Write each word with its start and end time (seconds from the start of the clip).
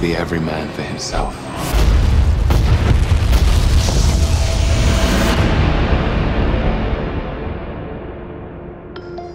be 0.00 0.14
every 0.14 0.40
man 0.40 0.68
for 0.68 0.82
himself. 0.82 1.34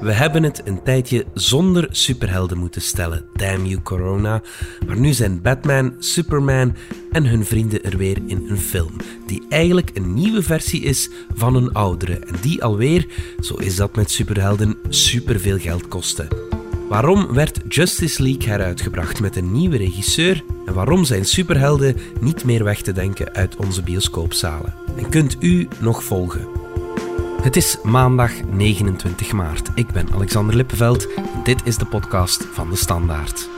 We 0.02 0.11
hebben 0.11 0.43
het 0.43 0.61
een 0.65 0.84
tijdje 0.84 1.25
zonder 1.34 1.88
superhelden 1.91 2.57
moeten 2.57 2.81
stellen, 2.81 3.25
damn 3.34 3.65
you 3.65 3.81
corona. 3.81 4.41
Maar 4.88 4.97
nu 4.99 5.13
zijn 5.13 5.41
Batman, 5.41 5.95
Superman 5.99 6.75
en 7.11 7.25
hun 7.25 7.45
vrienden 7.45 7.84
er 7.84 7.98
weer 7.98 8.17
in 8.27 8.45
een 8.49 8.57
film. 8.57 8.91
Die 9.27 9.43
eigenlijk 9.49 9.91
een 9.93 10.13
nieuwe 10.13 10.43
versie 10.43 10.81
is 10.81 11.09
van 11.34 11.55
een 11.55 11.73
oudere. 11.73 12.20
En 12.20 12.35
die 12.41 12.63
alweer, 12.63 13.07
zo 13.39 13.55
is 13.55 13.75
dat 13.75 13.95
met 13.95 14.11
superhelden, 14.11 14.77
superveel 14.89 15.59
geld 15.59 15.88
kostte. 15.88 16.52
Waarom 16.89 17.33
werd 17.33 17.59
Justice 17.67 18.23
League 18.23 18.49
heruitgebracht 18.49 19.19
met 19.19 19.35
een 19.35 19.51
nieuwe 19.51 19.77
regisseur? 19.77 20.43
En 20.65 20.73
waarom 20.73 21.03
zijn 21.03 21.25
superhelden 21.25 21.97
niet 22.19 22.43
meer 22.43 22.63
weg 22.63 22.81
te 22.81 22.91
denken 22.91 23.33
uit 23.33 23.55
onze 23.55 23.81
bioscoopzalen? 23.81 24.73
En 24.97 25.09
kunt 25.09 25.37
u 25.39 25.67
nog 25.79 26.03
volgen? 26.03 26.47
Het 27.41 27.55
is 27.55 27.77
maandag 27.83 28.31
29 28.51 29.31
maart. 29.31 29.69
Ik 29.75 29.87
ben 29.87 30.13
Alexander 30.13 30.55
Lippenveld 30.55 31.13
en 31.13 31.43
dit 31.43 31.61
is 31.63 31.77
de 31.77 31.85
podcast 31.85 32.47
van 32.51 32.69
de 32.69 32.75
Standaard. 32.75 33.52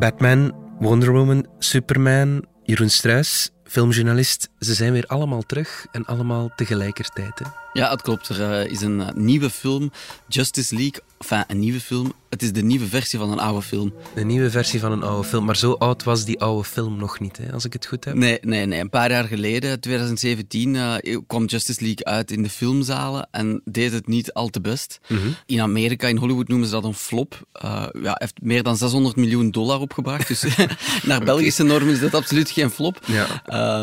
Batman, 0.00 0.52
Wonder 0.78 1.12
Woman, 1.12 1.46
Superman, 1.58 2.44
Jeroen 2.62 2.90
Struis, 2.90 3.50
filmjournalist. 3.64 4.48
Ze 4.58 4.74
zijn 4.74 4.92
weer 4.92 5.06
allemaal 5.06 5.42
terug 5.42 5.86
en 5.92 6.04
allemaal 6.04 6.50
tegelijkertijd. 6.56 7.40
Ja, 7.72 7.90
het 7.90 8.02
klopt. 8.02 8.28
Er 8.28 8.52
eh, 8.52 8.70
is 8.70 8.80
een 8.80 9.00
eh, 9.00 9.14
nieuwe 9.14 9.50
film, 9.50 9.90
Justice 10.28 10.74
League. 10.74 11.00
Enfin, 11.20 11.44
een 11.48 11.58
nieuwe 11.58 11.80
film. 11.80 12.12
Het 12.28 12.42
is 12.42 12.52
de 12.52 12.62
nieuwe 12.62 12.86
versie 12.86 13.18
van 13.18 13.30
een 13.32 13.38
oude 13.38 13.62
film. 13.62 13.92
Een 14.14 14.26
nieuwe 14.26 14.50
versie 14.50 14.80
van 14.80 14.92
een 14.92 15.02
oude 15.02 15.28
film. 15.28 15.44
Maar 15.44 15.56
zo 15.56 15.72
oud 15.72 16.04
was 16.04 16.24
die 16.24 16.40
oude 16.40 16.64
film 16.64 16.96
nog 16.98 17.20
niet, 17.20 17.36
hè, 17.36 17.52
als 17.52 17.64
ik 17.64 17.72
het 17.72 17.86
goed 17.86 18.04
heb. 18.04 18.14
Nee, 18.14 18.38
nee, 18.40 18.66
nee. 18.66 18.80
Een 18.80 18.90
paar 18.90 19.10
jaar 19.10 19.24
geleden, 19.24 19.80
2017, 19.80 20.74
uh, 20.74 20.94
eh, 20.96 21.18
kwam 21.26 21.44
Justice 21.44 21.80
League 21.84 22.04
uit 22.04 22.30
in 22.30 22.42
de 22.42 22.48
filmzalen 22.50 23.28
en 23.30 23.60
deed 23.64 23.92
het 23.92 24.06
niet 24.06 24.32
al 24.32 24.48
te 24.48 24.60
best. 24.60 24.98
Mhm. 25.08 25.20
In 25.46 25.60
Amerika, 25.60 26.08
in 26.08 26.16
Hollywood 26.16 26.48
noemen 26.48 26.66
ze 26.66 26.72
dat 26.74 26.84
een 26.84 26.94
flop. 26.94 27.46
Uh, 27.64 27.86
ja, 28.02 28.14
heeft 28.18 28.34
meer 28.42 28.62
dan 28.62 28.76
600 28.76 29.16
miljoen 29.16 29.50
dollar 29.50 29.80
opgebracht. 29.80 30.28
Dus 30.28 30.44
naar 31.02 31.24
Belgische 31.24 31.62
normen 31.62 31.92
is 31.92 32.00
dat 32.00 32.14
absoluut 32.14 32.50
geen 32.50 32.70
flop. 32.70 32.98
Ja. 33.06 33.26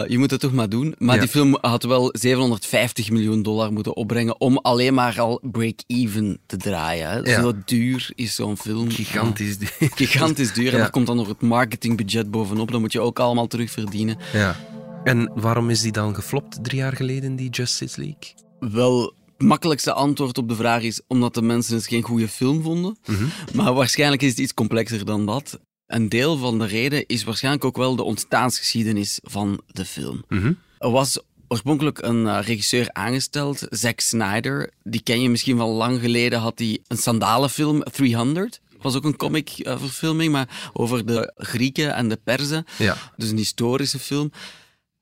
Uh, 0.03 0.09
je 0.09 0.17
moet 0.17 0.31
het 0.31 0.39
toch 0.39 0.53
maar 0.53 0.69
doen. 0.69 0.95
Maar 0.97 1.15
Ja. 1.15 1.21
die 1.21 1.29
film 1.29 1.57
had 1.61 1.83
wel 1.83 2.09
750 2.11 3.09
miljoen 3.09 3.43
dollar 3.43 3.71
moeten 3.73 3.95
opbrengen 3.95 4.39
om 4.41 4.57
alleen 4.57 4.93
maar 4.93 5.19
al 5.19 5.39
break-even 5.51 6.39
te 6.45 6.57
draaien. 6.57 7.09
Hè. 7.09 7.26
Ja. 7.27 7.41
Zo 7.41 7.53
duur 7.65 8.09
is 8.15 8.35
zo'n 8.35 8.57
film. 8.57 8.89
Gigantisch 8.89 9.57
duur. 9.57 9.91
Gigantisch 9.95 10.53
duur. 10.53 10.73
En 10.73 10.79
daar 10.79 10.89
komt 10.89 11.07
dan 11.07 11.15
nog 11.15 11.27
het 11.27 11.41
marketingbudget 11.41 12.31
bovenop. 12.31 12.71
Dat 12.71 12.79
moet 12.79 12.91
je 12.91 12.99
ook 12.99 13.19
allemaal 13.19 13.47
terugverdienen. 13.47 14.17
Ja. 14.33 14.55
En 15.03 15.31
waarom 15.35 15.69
is 15.69 15.81
die 15.81 15.91
dan 15.91 16.15
geflopt 16.15 16.63
drie 16.63 16.77
jaar 16.77 16.93
geleden, 16.93 17.35
die 17.35 17.49
Justice 17.49 18.01
League? 18.01 18.33
Wel, 18.59 19.13
het 19.37 19.47
makkelijkste 19.47 19.93
antwoord 19.93 20.37
op 20.37 20.49
de 20.49 20.55
vraag 20.55 20.81
is 20.81 21.01
omdat 21.07 21.33
de 21.33 21.41
mensen 21.41 21.75
het 21.75 21.87
geen 21.87 22.01
goede 22.01 22.27
film 22.27 22.61
vonden. 22.61 22.97
Mhm. 23.05 23.25
Maar 23.53 23.73
waarschijnlijk 23.73 24.21
is 24.21 24.29
het 24.29 24.39
iets 24.39 24.53
complexer 24.53 25.05
dan 25.05 25.25
dat. 25.25 25.59
Een 25.85 26.09
deel 26.09 26.37
van 26.37 26.59
de 26.59 26.65
reden 26.65 27.05
is 27.05 27.23
waarschijnlijk 27.23 27.65
ook 27.65 27.77
wel 27.77 27.95
de 27.95 28.03
ontstaansgeschiedenis 28.03 29.19
van 29.23 29.61
de 29.67 29.85
film. 29.85 30.23
Mhm. 30.27 30.53
Er 30.77 30.89
was 30.89 31.19
oorspronkelijk 31.47 32.01
een 32.01 32.27
eh, 32.27 32.39
regisseur 32.41 32.89
aangesteld, 32.91 33.65
Zack 33.69 33.99
Snyder. 33.99 34.71
Die 34.83 35.01
ken 35.01 35.21
je 35.21 35.29
misschien 35.29 35.57
van 35.57 35.69
lang 35.69 35.99
geleden, 35.99 36.39
had 36.39 36.59
hij 36.59 36.79
een 36.87 36.97
sandalenfilm, 36.97 37.83
300. 37.83 38.61
was 38.81 38.95
ook 38.95 39.03
een 39.03 39.15
comic-verfilming, 39.15 40.31
maar 40.31 40.71
over 40.73 41.05
de 41.05 41.33
Grieken 41.35 41.95
en 41.95 42.09
de 42.09 42.19
Perzen. 42.23 42.65
Ja. 42.77 42.97
Dus 43.15 43.29
een 43.29 43.37
historische 43.37 43.99
film. 43.99 44.31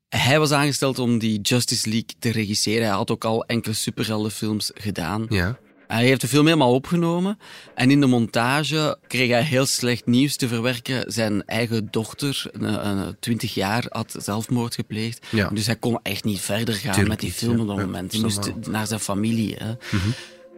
Hij 0.08 0.38
was 0.38 0.52
aangesteld 0.52 0.98
om 0.98 1.18
die 1.18 1.40
Justice 1.40 1.88
League 1.88 2.14
te 2.18 2.30
regisseren. 2.30 2.86
Hij 2.86 2.96
had 2.96 3.10
ook 3.10 3.24
al 3.24 3.44
enkele 3.44 3.74
superheldenfilms 3.74 4.70
gedaan. 4.74 5.26
Ja. 5.28 5.58
Hij 5.86 6.04
heeft 6.04 6.20
de 6.20 6.28
film 6.28 6.44
helemaal 6.44 6.74
opgenomen. 6.74 7.38
En 7.74 7.90
in 7.90 8.00
de 8.00 8.06
montage 8.06 8.98
kreeg 9.06 9.30
hij 9.30 9.42
heel 9.42 9.66
slecht 9.66 10.06
nieuws 10.06 10.36
te 10.36 10.48
verwerken. 10.48 11.12
Zijn 11.12 11.44
eigen 11.44 11.88
dochter, 11.90 12.50
20 13.20 13.54
jaar, 13.54 13.84
had 13.88 14.14
zelfmoord 14.18 14.74
gepleegd. 14.74 15.26
Ja. 15.30 15.48
Dus 15.48 15.66
hij 15.66 15.76
kon 15.76 15.98
echt 16.02 16.24
niet 16.24 16.40
verder 16.40 16.74
gaan 16.74 16.92
Tuurlijk 16.92 17.08
met 17.08 17.20
die 17.20 17.32
film 17.32 17.60
op 17.60 17.66
dat 17.66 17.76
moment. 17.76 18.12
Hij 18.12 18.20
moest 18.20 18.52
naar 18.68 18.86
zijn 18.86 19.00
familie. 19.00 19.54
Hè. 19.58 19.72
Mhm. 19.90 20.08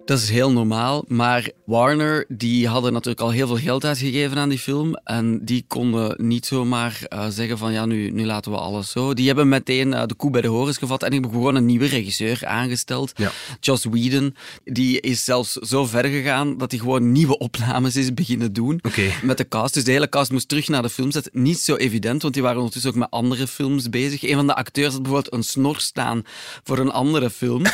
Dat 0.08 0.18
is 0.18 0.30
heel 0.30 0.52
normaal. 0.52 1.04
Maar 1.08 1.50
Warner 1.64 2.24
die 2.28 2.68
hadden 2.68 2.92
natuurlijk 2.92 3.20
al 3.20 3.30
heel 3.30 3.46
veel 3.46 3.56
geld 3.56 3.84
uitgegeven 3.84 4.38
aan 4.38 4.48
die 4.48 4.58
film. 4.58 4.94
En 5.04 5.44
die 5.44 5.64
konden 5.66 6.14
niet 6.26 6.46
zomaar 6.46 7.00
eh, 7.08 7.26
zeggen 7.28 7.58
van 7.58 7.72
ja, 7.72 7.86
nu, 7.86 8.10
nu 8.10 8.24
laten 8.24 8.52
we 8.52 8.58
alles 8.58 8.90
zo. 8.90 9.14
Die 9.14 9.26
hebben 9.26 9.48
meteen 9.48 9.94
eh, 9.94 10.06
de 10.06 10.14
koe 10.14 10.30
bij 10.30 10.40
de 10.40 10.48
horens 10.48 10.78
gevat 10.78 11.02
en 11.02 11.12
hebben 11.12 11.30
gewoon 11.30 11.54
een 11.54 11.66
nieuwe 11.66 11.86
regisseur 11.86 12.46
aangesteld. 12.46 13.12
Ja. 13.14 13.30
Joss 13.60 13.84
Whedon. 13.84 14.36
Die 14.64 15.00
is 15.00 15.24
zelfs 15.24 15.52
zo 15.52 15.86
ver 15.86 16.04
gegaan 16.04 16.58
dat 16.58 16.70
hij 16.70 16.80
gewoon 16.80 17.12
nieuwe 17.12 17.38
opnames 17.38 17.96
is 17.96 18.14
beginnen 18.14 18.52
doen. 18.52 18.78
Oké. 18.82 19.10
Met 19.22 19.36
de 19.36 19.48
cast. 19.48 19.74
Dus 19.74 19.84
de 19.84 19.92
hele 19.92 20.08
cast 20.08 20.30
moest 20.30 20.48
terug 20.48 20.68
naar 20.68 20.82
de 20.82 20.90
filmset. 20.90 21.30
Niet 21.32 21.60
zo 21.60 21.76
evident, 21.76 22.22
want 22.22 22.34
die 22.34 22.42
waren 22.42 22.58
ondertussen 22.58 22.90
ook 22.90 22.96
met 22.96 23.10
andere 23.10 23.46
films 23.46 23.88
bezig. 23.88 24.22
Een 24.22 24.34
van 24.34 24.46
de 24.46 24.54
acteurs 24.54 24.92
had 24.92 25.02
bijvoorbeeld 25.02 25.34
een 25.34 25.44
snor 25.44 25.80
staan 25.80 26.22
voor 26.64 26.78
een 26.78 26.92
andere 26.92 27.30
film. 27.30 27.62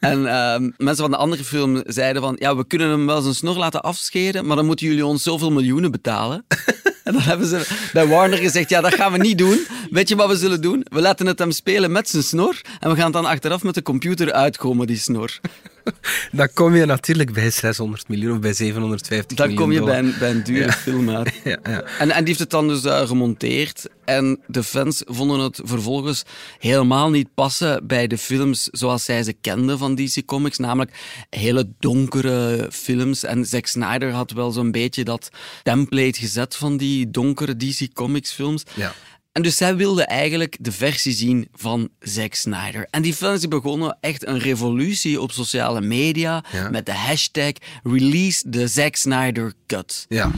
En 0.00 0.26
ehm, 0.26 0.70
mensen 0.76 1.02
van 1.02 1.10
de 1.10 1.16
andere 1.16 1.44
film 1.44 1.82
zeiden 1.86 2.22
van, 2.22 2.36
ja, 2.38 2.56
we 2.56 2.66
kunnen 2.66 2.88
hem 2.88 3.06
wel 3.06 3.20
zijn 3.20 3.34
snor 3.34 3.56
laten 3.56 3.80
afscheren, 3.80 4.46
maar 4.46 4.56
dan 4.56 4.66
moeten 4.66 4.86
jullie 4.86 5.06
ons 5.06 5.22
zoveel 5.22 5.50
miljoenen 5.50 5.90
betalen. 5.90 6.44
En 7.04 7.16
dan 7.16 7.22
hebben 7.24 7.46
ze 7.46 7.88
bij 7.92 8.06
Warner 8.06 8.38
gezegd, 8.38 8.68
ja, 8.68 8.80
dat 8.80 8.94
gaan 8.94 9.12
we 9.12 9.18
niet 9.18 9.38
doen. 9.38 9.66
Weet 9.90 10.08
je 10.08 10.16
wat 10.16 10.28
we 10.28 10.36
zullen 10.36 10.60
doen? 10.60 10.86
We 10.90 11.00
laten 11.00 11.26
het 11.26 11.38
hem 11.38 11.50
spelen 11.50 11.92
met 11.92 12.08
zijn 12.08 12.22
snor 12.22 12.60
en 12.80 12.90
we 12.90 12.96
gaan 12.96 13.12
dan 13.12 13.24
achteraf 13.24 13.62
met 13.62 13.74
de 13.74 13.82
computer 13.82 14.32
uitkomen, 14.32 14.86
die 14.86 14.96
snor. 14.96 15.40
Dan 16.32 16.48
kom 16.54 16.74
je 16.76 16.84
natuurlijk 16.84 17.32
bij 17.32 17.50
600 17.50 18.08
miljoen 18.08 18.32
of 18.32 18.40
bij 18.40 18.52
750 18.52 19.36
Dan 19.36 19.46
miljoen 19.48 19.64
kom 19.64 19.72
je 19.72 19.82
bij 19.84 19.98
een, 19.98 20.14
bij 20.18 20.30
een 20.30 20.42
dure 20.42 20.64
Ja. 20.64 20.72
film 20.72 21.10
uit. 21.10 21.32
Ja, 21.44 21.58
ja. 21.62 21.82
En, 21.82 22.10
en 22.10 22.18
die 22.18 22.26
heeft 22.26 22.38
het 22.38 22.50
dan 22.50 22.68
dus 22.68 22.84
eh, 22.84 23.06
gemonteerd. 23.06 23.88
En 24.04 24.40
de 24.46 24.62
fans 24.62 25.02
vonden 25.06 25.38
het 25.40 25.60
vervolgens 25.64 26.22
helemaal 26.58 27.10
niet 27.10 27.34
passen 27.34 27.86
bij 27.86 28.06
de 28.06 28.18
films 28.18 28.68
zoals 28.72 29.04
zij 29.04 29.22
ze 29.22 29.32
kenden 29.32 29.78
van 29.78 29.94
DC 29.94 30.22
Comics. 30.26 30.58
Namelijk 30.58 30.92
hele 31.30 31.68
donkere 31.78 32.68
films. 32.72 33.24
En 33.24 33.44
Zack 33.46 33.66
Snyder 33.66 34.10
had 34.12 34.30
wel 34.30 34.50
zo'n 34.50 34.70
beetje 34.70 35.04
dat 35.04 35.28
template 35.62 36.18
gezet 36.20 36.56
van 36.56 36.76
die 36.76 37.10
donkere 37.10 37.56
DC 37.56 37.92
Comics 37.92 38.32
films. 38.32 38.62
Ja. 38.74 38.92
En 39.32 39.42
dus 39.42 39.56
zij 39.56 39.76
wilden 39.76 40.06
eigenlijk 40.06 40.56
de 40.60 40.72
versie 40.72 41.12
zien 41.12 41.48
van 41.52 41.88
Zack 41.98 42.34
Snyder. 42.34 42.86
En 42.90 43.02
die 43.02 43.14
fans 43.14 43.40
die 43.40 43.48
begonnen 43.48 43.96
echt 44.00 44.26
een 44.26 44.38
revolutie 44.38 45.20
op 45.20 45.32
sociale 45.32 45.80
media 45.80 46.44
Ja. 46.52 46.70
met 46.70 46.86
de 46.86 46.92
hashtag 46.94 47.52
Release 47.82 48.48
the 48.50 48.68
Zack 48.68 48.96
Snyder 48.96 49.52
Cut. 49.66 50.04
Ja. 50.08 50.30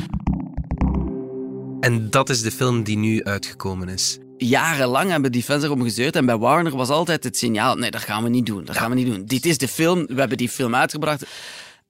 En 1.80 2.10
dat 2.10 2.30
is 2.30 2.42
de 2.42 2.50
film 2.50 2.82
die 2.82 2.96
nu 2.96 3.24
uitgekomen 3.24 3.88
is. 3.88 4.18
jarenlang 4.36 5.10
hebben 5.10 5.32
die 5.32 5.42
fans 5.42 5.62
erom 5.64 5.82
gezeurd. 5.82 6.16
En 6.16 6.26
bij 6.26 6.36
Warner 6.36 6.76
was 6.76 6.88
altijd 6.88 7.24
het 7.24 7.36
signaal: 7.38 7.76
nee, 7.76 7.90
dat 7.90 8.00
gaan 8.02 8.22
we 8.22 8.28
niet 8.28 8.46
doen. 8.46 8.64
Dat 8.64 8.76
gaan 8.76 8.90
we 8.90 8.96
niet 8.96 9.06
doen. 9.06 9.24
Dit 9.26 9.46
is 9.46 9.58
de 9.58 9.68
film. 9.68 10.06
We 10.06 10.18
hebben 10.18 10.36
die 10.38 10.48
film 10.48 10.74
uitgebracht. 10.74 11.24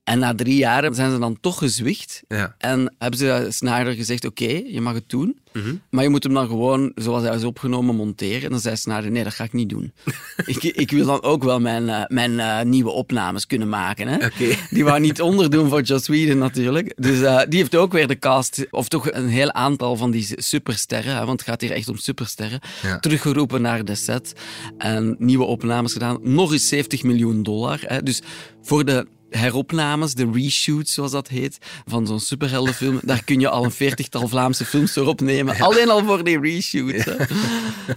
En 0.04 0.19
na 0.19 0.34
drie 0.34 0.56
jaar 0.56 0.94
zijn 0.94 1.10
ze 1.10 1.19
dan 1.19 1.40
toch 1.40 1.58
gezwicht. 1.58 2.22
Ja. 2.28 2.54
En 2.58 2.94
hebben 2.99 3.19
ze 3.19 3.46
Snyder 3.49 3.93
gezegd: 3.93 4.25
oké, 4.25 4.62
je 4.66 4.81
mag 4.81 4.94
het 4.94 5.08
doen. 5.08 5.40
Mhm. 5.52 5.75
Maar 5.90 6.02
je 6.04 6.08
moet 6.10 6.22
hem 6.22 6.34
dan 6.34 6.46
gewoon, 6.46 6.93
zoals 6.94 7.22
hij 7.22 7.34
is 7.37 7.44
opgenomen, 7.44 7.94
monteren. 7.94 8.43
En 8.43 8.50
dan 8.50 8.60
zei 8.60 8.76
Snyder: 8.76 9.10
nee, 9.10 9.25
dat 9.25 9.34
ga 9.34 9.44
ik 9.44 9.52
niet 9.52 9.69
doen. 9.69 9.93
ik, 10.46 10.62
ik 10.62 10.90
wil 10.90 11.06
dan 11.06 11.22
ook 11.22 11.44
wel 11.44 11.60
mijn, 11.60 11.88
eh, 11.88 12.02
mijn 12.08 12.40
eh, 12.40 12.62
nieuwe 12.62 12.90
opnames 12.90 13.46
kunnen 13.46 13.69
maken. 13.69 14.08
Hè? 14.08 14.28
Die 14.70 14.84
wou 14.84 15.00
niet 15.00 15.20
onderdoen 15.20 15.69
voor 15.69 15.82
Joss 15.82 16.08
Whedon 16.08 16.38
natuurlijk. 16.38 16.93
Dus 16.96 17.20
eh, 17.22 17.40
die 17.48 17.58
heeft 17.58 17.76
ook 17.76 17.93
weer 17.93 18.08
de 18.08 18.19
cast, 18.19 18.66
of 18.70 18.88
toch 18.88 19.12
een 19.12 19.28
heel 19.28 19.52
aantal 19.52 19.96
van 19.96 20.10
die 20.10 20.26
supersterren, 20.37 21.16
hè, 21.16 21.25
want 21.25 21.40
het 21.40 21.48
gaat 21.48 21.60
hier 21.60 21.70
echt 21.70 21.88
om 21.88 21.96
supersterren, 21.96 22.60
Ja. 22.82 22.98
teruggeroepen 22.98 23.62
naar 23.62 23.84
de 23.84 23.94
set. 23.94 24.32
En 24.78 25.16
nieuwe 25.19 25.44
opnames 25.44 25.93
gedaan. 25.93 26.19
Nog 26.22 26.52
eens 26.52 26.69
70 26.69 27.02
miljoen 27.02 27.43
dollar. 27.43 27.81
Hè. 27.82 28.02
Dus 28.02 28.22
voor 28.62 28.84
de 28.84 29.06
heropnames, 29.38 30.14
de 30.14 30.31
reshoots 30.32 30.93
zoals 30.93 31.11
dat 31.11 31.29
heet, 31.29 31.58
van 31.87 32.06
zo'n 32.06 32.20
superheldenfilm, 32.20 33.00
daar 33.02 33.25
kun 33.25 33.40
je 33.40 33.49
al 33.49 33.64
een 33.64 33.70
veertigtal 33.70 34.29
Vlaamse 34.29 34.64
films 34.64 34.93
voor 34.93 35.06
opnemen. 35.06 35.61
Alleen 35.61 35.90
al 35.90 36.05
voor 36.05 36.25
die 36.25 36.40
reshoots. 36.40 37.05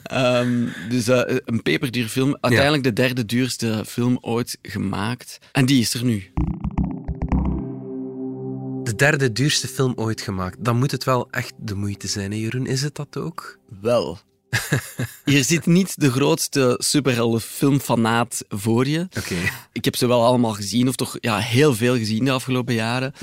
Ehm, 0.03 0.67
dus 0.89 1.07
eh, 1.07 1.37
een 1.45 1.61
peperduur 1.61 2.07
film. 2.07 2.37
Uiteindelijk 2.41 2.83
de 2.83 2.93
derde 2.93 3.25
duurste 3.25 3.83
film 3.87 4.17
ooit 4.21 4.57
gemaakt. 4.61 5.37
En 5.51 5.65
die 5.65 5.81
is 5.81 5.93
er 5.93 6.03
nu. 6.03 6.31
De 8.83 8.95
De 8.95 8.95
derde 8.95 9.31
duurste 9.31 9.67
film 9.67 9.93
ooit 9.95 10.21
gemaakt. 10.21 10.57
Dan 10.59 10.77
moet 10.77 10.91
het 10.91 11.03
wel 11.03 11.27
echt 11.31 11.53
de 11.57 11.75
moeite 11.75 12.07
zijn, 12.07 12.31
hè, 12.31 12.37
Jeroen? 12.37 12.65
Is 12.65 12.81
het 12.81 12.95
dat 12.95 13.17
ook? 13.17 13.59
Wel. 13.81 14.19
Hier 15.25 15.43
zit 15.43 15.65
niet 15.65 15.99
de 15.99 16.11
grootste 16.11 16.75
superheldenfilmfanaat 16.77 18.43
voor 18.49 18.87
je. 18.87 19.07
Oké. 19.17 19.35
Ik 19.71 19.85
heb 19.85 19.95
ze 19.95 20.07
wel 20.07 20.23
allemaal 20.23 20.53
gezien, 20.53 20.87
of 20.87 20.95
toch 20.95 21.17
ja, 21.19 21.37
heel 21.37 21.75
veel 21.75 21.95
gezien 21.97 22.25
de 22.25 22.31
afgelopen 22.31 22.73
jaren. 22.73 23.13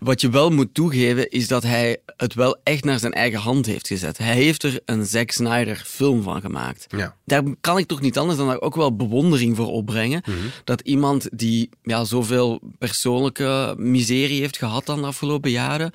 Wat 0.00 0.20
je 0.20 0.30
wel 0.30 0.50
moet 0.50 0.74
toegeven, 0.74 1.30
is 1.30 1.48
dat 1.48 1.62
hij 1.62 1.96
het 2.16 2.34
wel 2.34 2.60
echt 2.62 2.84
naar 2.84 2.98
zijn 2.98 3.12
eigen 3.12 3.40
hand 3.40 3.66
heeft 3.66 3.86
gezet. 3.86 4.18
Hij 4.18 4.34
heeft 4.34 4.62
er 4.62 4.80
een 4.84 5.06
Zack 5.06 5.30
Snyder 5.30 5.82
film 5.86 6.22
van 6.22 6.40
gemaakt. 6.40 6.86
Ja. 6.88 7.16
Daar 7.24 7.42
kan 7.60 7.78
ik 7.78 7.86
toch 7.86 8.00
niet 8.00 8.18
anders 8.18 8.38
dan 8.38 8.46
daar 8.46 8.60
ook 8.60 8.74
wel 8.74 8.96
bewondering 8.96 9.56
voor 9.56 9.66
opbrengen. 9.66 10.22
Dat 10.64 10.80
iemand 10.80 11.28
die 11.32 11.68
ja, 11.82 12.04
zoveel 12.04 12.60
persoonlijke 12.78 13.74
miserie 13.78 14.40
heeft 14.40 14.58
gehad 14.58 14.86
dan 14.86 15.00
de 15.00 15.06
afgelopen 15.06 15.50
jaren, 15.50 15.92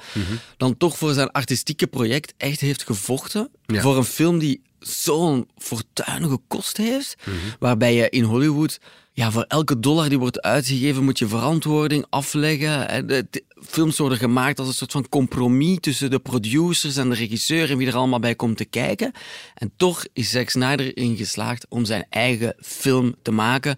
dan 0.57 0.77
toch 0.77 0.97
voor 0.97 1.13
zijn 1.13 1.31
artistieke 1.31 1.87
project 1.87 2.33
echt 2.37 2.59
heeft 2.59 2.83
gevochten. 2.83 3.49
Ja. 3.73 3.81
Voor 3.81 3.97
een 3.97 4.03
film 4.03 4.39
die 4.39 4.61
zo'n 4.79 5.47
fortuinige 5.57 6.39
kost 6.47 6.77
heeft, 6.77 7.15
waarbij 7.59 7.95
je 7.95 8.09
in 8.09 8.23
Hollywood 8.23 8.79
ja, 9.13 9.31
voor 9.31 9.45
elke 9.47 9.79
dollar 9.79 10.09
die 10.09 10.19
wordt 10.19 10.41
uitgegeven 10.41 11.03
moet 11.03 11.19
je 11.19 11.27
verantwoording 11.27 12.05
afleggen. 12.09 13.07
De, 13.07 13.27
de 13.29 13.43
films 13.61 13.97
worden 13.97 14.17
gemaakt 14.17 14.59
als 14.59 14.67
een 14.67 14.73
soort 14.73 14.91
van 14.91 15.09
compromis 15.09 15.77
tussen 15.79 16.09
de 16.09 16.19
producers 16.19 16.97
en 16.97 17.09
de 17.09 17.15
regisseur 17.15 17.69
en 17.69 17.77
wie 17.77 17.87
er 17.87 17.95
allemaal 17.95 18.19
bij 18.19 18.35
komt 18.35 18.57
te 18.57 18.65
kijken. 18.65 19.11
En 19.55 19.71
toch 19.77 20.05
is 20.13 20.29
Zack 20.29 20.49
Snyder 20.49 20.93
erin 20.93 21.17
geslaagd 21.17 21.65
om 21.69 21.85
zijn 21.85 22.05
eigen 22.09 22.55
film 22.59 23.15
te 23.21 23.31
maken 23.31 23.75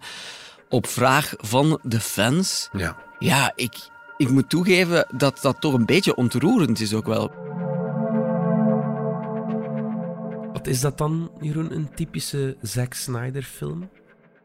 op 0.68 0.86
vraag 0.86 1.34
van 1.36 1.78
de 1.82 2.00
fans. 2.00 2.68
Ja. 2.72 2.96
Ja, 3.18 3.52
ik, 3.56 3.74
ik 4.16 4.28
moet 4.28 4.48
toegeven 4.48 5.06
dat 5.16 5.38
dat 5.42 5.60
toch 5.60 5.72
een 5.72 5.86
beetje 5.86 6.16
ontroerend 6.16 6.80
is 6.80 6.94
ook 6.94 7.06
wel. 7.06 7.32
Is 10.66 10.80
dat 10.80 10.98
dan, 10.98 11.30
Jeroen? 11.40 11.74
Een 11.74 11.94
typische 11.94 12.56
Zack 12.62 12.94
Snyder 12.94 13.42
film? 13.42 13.88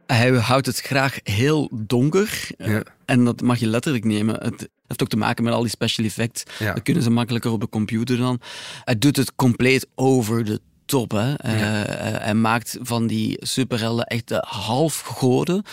Hij 0.06 0.32
houdt 0.32 0.66
het 0.66 0.80
graag 0.80 1.20
heel 1.24 1.70
donker. 1.74 2.48
Ja. 2.58 2.84
En 3.06 3.26
dat 3.26 3.42
mag 3.42 3.60
je 3.60 3.68
letterlijk 3.68 4.04
nemen. 4.06 4.36
Het 4.36 4.70
heeft 4.88 5.02
ook 5.02 5.10
te 5.10 5.18
maken 5.18 5.44
met 5.44 5.54
al 5.54 5.62
die 5.62 5.70
special 5.70 6.06
effects. 6.06 6.44
Ja. 6.60 6.74
Dat 6.74 6.84
kunnen 6.84 7.04
ze 7.04 7.10
makkelijker 7.10 7.52
op 7.52 7.62
de 7.62 7.70
computer 7.70 8.18
dan. 8.18 8.40
Hij 8.84 8.98
doet 8.98 9.16
het 9.16 9.36
compleet 9.36 9.88
over 9.96 10.44
de 10.44 10.62
top. 10.86 11.12
Hè. 11.12 11.34
Eh, 11.34 11.82
eh, 11.82 12.22
hij 12.22 12.34
maakt 12.34 12.78
van 12.82 13.08
die 13.08 13.38
superhelden 13.40 14.06
echt 14.06 14.28
de 14.28 14.44
halfgoden. 14.48 15.64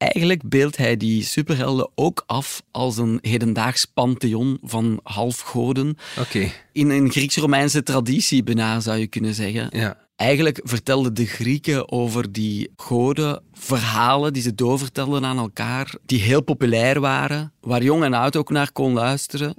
Eigenlijk 0.00 0.48
beeldt 0.48 0.76
hij 0.76 0.96
die 0.96 1.22
superhelden 1.22 1.90
ook 1.94 2.22
af 2.26 2.62
als 2.70 2.96
een 2.96 3.18
hedendaags 3.22 3.84
pantheon 3.84 4.58
van 4.62 5.00
halfgoden. 5.02 5.96
Oké. 6.18 6.50
In 6.72 6.90
een 6.90 7.10
Grieks-Romeinse 7.10 7.82
traditie 7.82 8.42
bijna, 8.42 8.80
zou 8.80 8.98
je 8.98 9.06
kunnen 9.06 9.34
zeggen. 9.34 9.68
Ja. 9.70 9.98
Eigenlijk 10.16 10.60
vertelden 10.62 11.14
de 11.14 11.26
Grieken 11.26 11.92
over 11.92 12.32
die 12.32 12.70
goden 12.76 13.42
verhalen 13.52 14.32
die 14.32 14.42
ze 14.42 14.54
doorvertelden 14.54 15.24
aan 15.24 15.38
elkaar, 15.38 15.94
die 16.06 16.20
heel 16.20 16.42
populair 16.42 17.00
waren, 17.00 17.52
waar 17.60 17.82
jong 17.82 18.04
en 18.04 18.14
oud 18.14 18.36
ook 18.36 18.50
naar 18.50 18.72
kon 18.72 18.92
luisteren. 18.92 19.54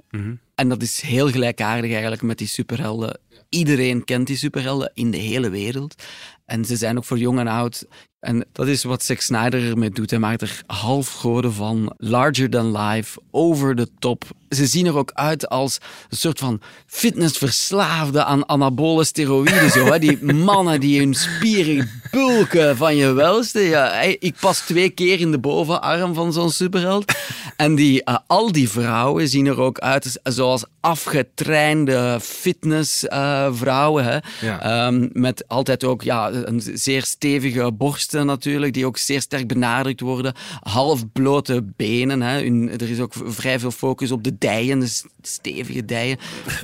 En 0.54 0.68
dat 0.68 0.82
is 0.82 1.00
heel 1.00 1.30
gelijkaardig 1.30 1.90
eigenlijk 1.90 2.22
met 2.22 2.38
die 2.38 2.46
superhelden. 2.46 3.18
Iedereen 3.48 4.04
kent 4.04 4.26
die 4.26 4.36
superhelden 4.36 4.90
in 4.94 5.10
de 5.10 5.18
hele 5.18 5.50
wereld. 5.50 6.02
En 6.44 6.64
ze 6.64 6.76
zijn 6.76 6.96
ook 6.96 7.04
voor 7.04 7.18
jong 7.18 7.38
en 7.38 7.48
oud. 7.48 7.86
En 8.22 8.44
dat 8.52 8.66
is 8.66 8.84
wat 8.84 9.02
Zack 9.02 9.20
Snyder 9.20 9.70
ermee 9.70 9.90
doet. 9.90 10.10
Hij 10.10 10.18
maakt 10.18 10.42
er 10.42 10.62
halfgoden 10.66 11.52
van, 11.52 11.94
larger 11.98 12.50
than 12.50 12.76
life, 12.78 13.20
over 13.30 13.74
de 13.74 13.88
top. 13.98 14.24
Ze 14.48 14.66
zien 14.66 14.86
er 14.86 14.96
ook 14.96 15.10
uit 15.14 15.48
als 15.48 15.78
een 16.08 16.16
soort 16.16 16.38
van 16.38 16.60
fitnessverslaafde 16.86 18.24
aan 18.24 18.48
anabole 18.48 19.04
steroïden. 19.04 19.70
Zo, 19.70 19.84
hè? 19.84 19.98
Die 19.98 20.24
mannen 20.48 20.80
die 20.80 20.98
hun 20.98 21.14
spieren 21.14 21.90
bulken 22.12 22.76
van 22.76 22.96
je 22.96 23.12
welste. 23.12 23.60
Ja, 23.60 23.92
ik 24.00 24.34
pas 24.40 24.60
twee 24.60 24.90
keer 24.90 25.20
in 25.20 25.30
de 25.30 25.38
bovenarm 25.38 26.14
van 26.14 26.32
zo'n 26.32 26.50
superheld. 26.50 27.12
En 27.56 27.74
die, 27.74 28.04
eh, 28.04 28.16
al 28.26 28.52
die 28.52 28.68
vrouwen 28.68 29.28
zien 29.28 29.46
er 29.46 29.60
ook 29.60 29.78
uit 29.78 30.04
als- 30.22 30.34
zoals 30.36 30.64
afgetrainde 30.80 32.18
fitnessvrouwen. 32.22 34.22
Ja. 34.40 34.60
Ehm, 34.62 35.08
met 35.12 35.48
altijd 35.48 35.84
ook 35.84 36.02
ja, 36.02 36.30
een 36.32 36.62
zeer 36.74 37.02
stevige 37.04 37.72
borsten 37.72 38.26
natuurlijk, 38.26 38.72
die 38.74 38.86
ook 38.86 38.98
zeer 38.98 39.20
sterk 39.20 39.46
benadrukt 39.46 40.00
worden. 40.00 40.34
Halfblote 40.60 41.64
benen. 41.76 42.22
Hè. 42.22 42.38
Er 42.70 42.90
is 42.90 43.00
ook 43.00 43.12
vrij 43.24 43.58
veel 43.58 43.70
focus 43.70 44.10
op 44.12 44.24
de 44.24 44.36
dijen, 44.38 44.78
de 44.78 45.00
stevige 45.22 45.84
dijen. 45.84 46.18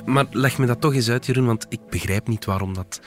Maar 0.05 0.25
leg 0.31 0.57
me 0.57 0.65
dat 0.65 0.81
toch 0.81 0.93
eens 0.93 1.09
uit, 1.09 1.25
Jeroen, 1.25 1.45
want 1.45 1.65
ik 1.69 1.79
begrijp 1.89 2.27
niet 2.27 2.45
waarom 2.45 2.73
dat 2.73 2.99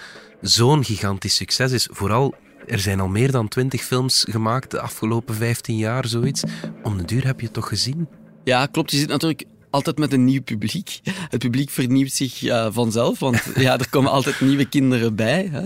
zo'n 0.43 0.85
gigantisch 0.85 1.35
succes 1.35 1.73
is. 1.73 1.89
Vooral, 1.91 2.35
er 2.67 2.79
zijn 2.79 3.01
al 3.01 3.09
meer 3.09 3.31
dan 3.31 3.49
twintig 3.49 3.83
films 3.83 4.27
gemaakt 4.31 4.71
de 4.71 4.81
afgelopen 4.81 5.35
15 5.35 5.77
jaar, 5.77 6.07
zoiets. 6.07 6.43
Om 6.83 6.97
de 6.97 7.05
duur 7.05 7.25
heb 7.25 7.41
je 7.41 7.45
het 7.45 7.55
toch 7.55 7.69
gezien? 7.69 8.09
Ja, 8.45 8.67
klopt. 8.67 8.91
Je 8.91 8.99
zit 8.99 9.09
natuurlijk 9.09 9.45
altijd 9.71 9.99
met 9.99 10.13
een 10.13 10.25
nieuw 10.25 10.43
publiek. 10.43 11.01
Het 11.05 11.41
publiek 11.41 11.71
vernieuwt 11.71 12.13
zich 12.13 12.45
eh, 12.45 12.67
vanzelf, 12.71 13.19
want 13.19 13.43
ja, 13.57 13.79
er 13.79 13.91
komen 13.91 14.11
altijd 14.11 14.41
nieuwe 14.41 14.65
kinderen 14.65 15.15
bij. 15.15 15.49
Hè. 15.51 15.65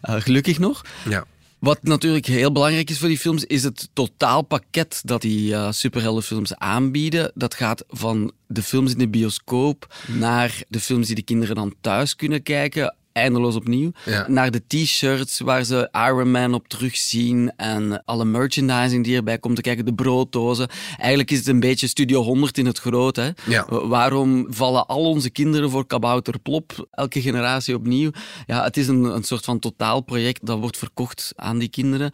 Eh, 0.00 0.22
gelukkig 0.22 0.58
nog. 0.58 0.82
Ja. 1.08 1.24
Wat 1.58 1.82
natuurlijk 1.82 2.26
heel 2.26 2.52
belangrijk 2.52 2.90
is 2.90 2.98
voor 2.98 3.08
die 3.08 3.18
films, 3.18 3.44
is 3.44 3.62
het 3.62 3.88
totaalpakket 3.92 5.00
dat 5.04 5.22
die 5.22 5.54
eh, 5.54 5.72
superheldenfilms 5.72 6.54
aanbieden. 6.54 7.32
Dat 7.34 7.54
gaat 7.54 7.84
van 7.88 8.32
de 8.46 8.62
films 8.62 8.92
in 8.92 8.98
de 8.98 9.08
bioscoop 9.08 9.94
naar 10.06 10.62
de 10.68 10.80
films 10.80 11.06
die 11.06 11.16
de 11.16 11.22
kinderen 11.22 11.54
dan 11.54 11.74
thuis 11.80 12.16
kunnen 12.16 12.42
kijken. 12.42 12.94
Eindeloos 13.16 13.54
opnieuw. 13.56 13.92
Ja. 14.04 14.24
Naar 14.28 14.50
de 14.50 14.62
t-shirts 14.66 15.40
waar 15.40 15.64
ze 15.64 15.88
Iron 15.92 16.30
Man 16.30 16.54
op 16.54 16.68
terugzien. 16.68 17.52
En 17.56 18.02
alle 18.04 18.24
merchandising 18.24 19.04
die 19.04 19.16
erbij 19.16 19.38
komt 19.38 19.56
te 19.56 19.62
kijken. 19.62 19.84
De 19.84 19.94
brooddozen. 19.94 20.68
Eigenlijk 20.98 21.30
is 21.30 21.38
het 21.38 21.46
een 21.46 21.60
beetje 21.60 21.86
Studio 21.86 22.22
100 22.22 22.58
in 22.58 22.66
het 22.66 22.78
groot. 22.78 23.16
Hè? 23.16 23.30
Ja. 23.46 23.66
Waarom 23.68 24.46
vallen 24.48 24.86
al 24.86 25.04
onze 25.04 25.30
kinderen 25.30 25.70
voor 25.70 25.86
kabouter 25.86 26.38
plop? 26.38 26.88
Elke 26.90 27.20
generatie 27.20 27.74
opnieuw. 27.74 28.10
Ja, 28.46 28.64
het 28.64 28.76
is 28.76 28.88
een, 28.88 29.04
een 29.04 29.24
soort 29.24 29.44
van 29.44 29.58
totaalproject 29.58 30.46
dat 30.46 30.58
wordt 30.58 30.78
verkocht 30.78 31.32
aan 31.36 31.58
die 31.58 31.68
kinderen. 31.68 32.12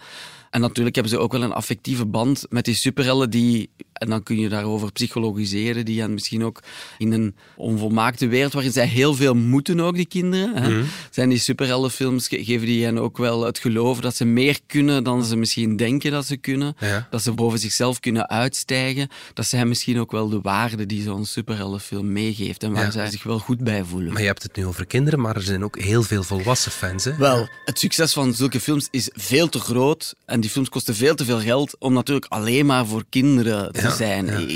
En 0.51 0.61
natuurlijk 0.61 0.95
hebben 0.95 1.13
ze 1.13 1.19
ook 1.19 1.33
wel 1.33 1.43
een 1.43 1.53
affectieve 1.53 2.07
band 2.07 2.47
met 2.49 2.65
die 2.65 2.75
superhelden 2.75 3.31
die, 3.31 3.71
en 4.03 4.09
dan 4.09 4.23
kun 4.23 4.39
je 4.39 4.49
daarover 4.49 4.93
psychologiseren, 4.93 5.85
die 5.85 6.03
en 6.03 6.15
misschien 6.15 6.45
ook 6.45 6.61
in 6.99 7.13
een 7.13 7.35
onvolmaakte 7.57 8.27
wereld 8.27 8.53
waarin 8.53 8.73
zij 8.73 8.87
heel 8.87 9.15
veel 9.15 9.35
moeten 9.35 9.81
ook, 9.81 9.95
die 9.95 10.07
kinderen. 10.07 10.57
Hè? 10.63 10.83
Zijn 11.11 11.29
die 11.29 11.39
superheldenfilms, 11.39 12.29
ge- 12.29 12.45
geven 12.45 12.67
die 12.67 12.85
hen 12.85 12.99
ook 12.99 13.19
wel 13.19 13.45
het 13.45 13.59
geloof 13.59 14.01
dat 14.01 14.17
ze 14.17 14.25
meer 14.25 14.59
kunnen 14.67 15.05
dan 15.05 15.25
ze 15.25 15.37
misschien 15.37 15.77
denken 15.77 16.11
dat 16.11 16.27
ze 16.27 16.37
kunnen. 16.37 16.75
Ja. 16.79 17.07
Dat 17.11 17.23
ze 17.23 17.33
boven 17.33 17.59
zichzelf 17.59 18.01
kunnen 18.01 18.29
uitstijgen. 18.29 19.09
Dat 19.35 19.47
zijn 19.47 19.69
misschien 19.69 20.01
ook 20.01 20.11
wel 20.13 20.29
de 20.29 20.41
waarden 20.43 20.89
die 20.89 21.03
zo'n 21.03 21.27
superheldenfilm 21.27 22.13
meegeeft 22.13 22.63
en 22.63 22.73
waar 22.73 22.85
Ja. 22.85 22.91
zij 22.91 23.11
zich 23.11 23.23
wel 23.23 23.39
goed 23.39 23.65
bij 23.65 23.85
voelen. 23.85 24.13
Maar 24.13 24.21
je 24.21 24.27
hebt 24.27 24.43
het 24.43 24.57
nu 24.57 24.67
over 24.67 24.87
kinderen, 24.87 25.21
maar 25.21 25.37
er 25.37 25.43
zijn 25.43 25.65
ook 25.65 25.79
heel 25.79 26.03
veel 26.03 26.23
volwassen 26.23 26.73
fans, 26.73 27.05
hè? 27.05 27.17
Wel, 27.17 27.49
het 27.65 27.79
succes 27.79 28.13
van 28.13 28.35
zulke 28.35 28.61
films 28.61 28.89
is 28.91 29.11
veel 29.13 29.49
te 29.49 29.59
groot 29.59 30.15
en 30.27 30.41
die 30.41 30.51
films 30.51 30.69
kosten 30.69 30.95
veel 30.95 31.15
te 31.15 31.25
veel 31.25 31.41
geld 31.41 31.77
om 31.79 31.93
natuurlijk 31.93 32.27
alleen 32.29 32.67
maar 32.67 32.87
voor 32.87 33.05
kinderen 33.09 33.73
te 33.73 33.81
Ja, 33.81 33.91
zijn. 33.97 34.51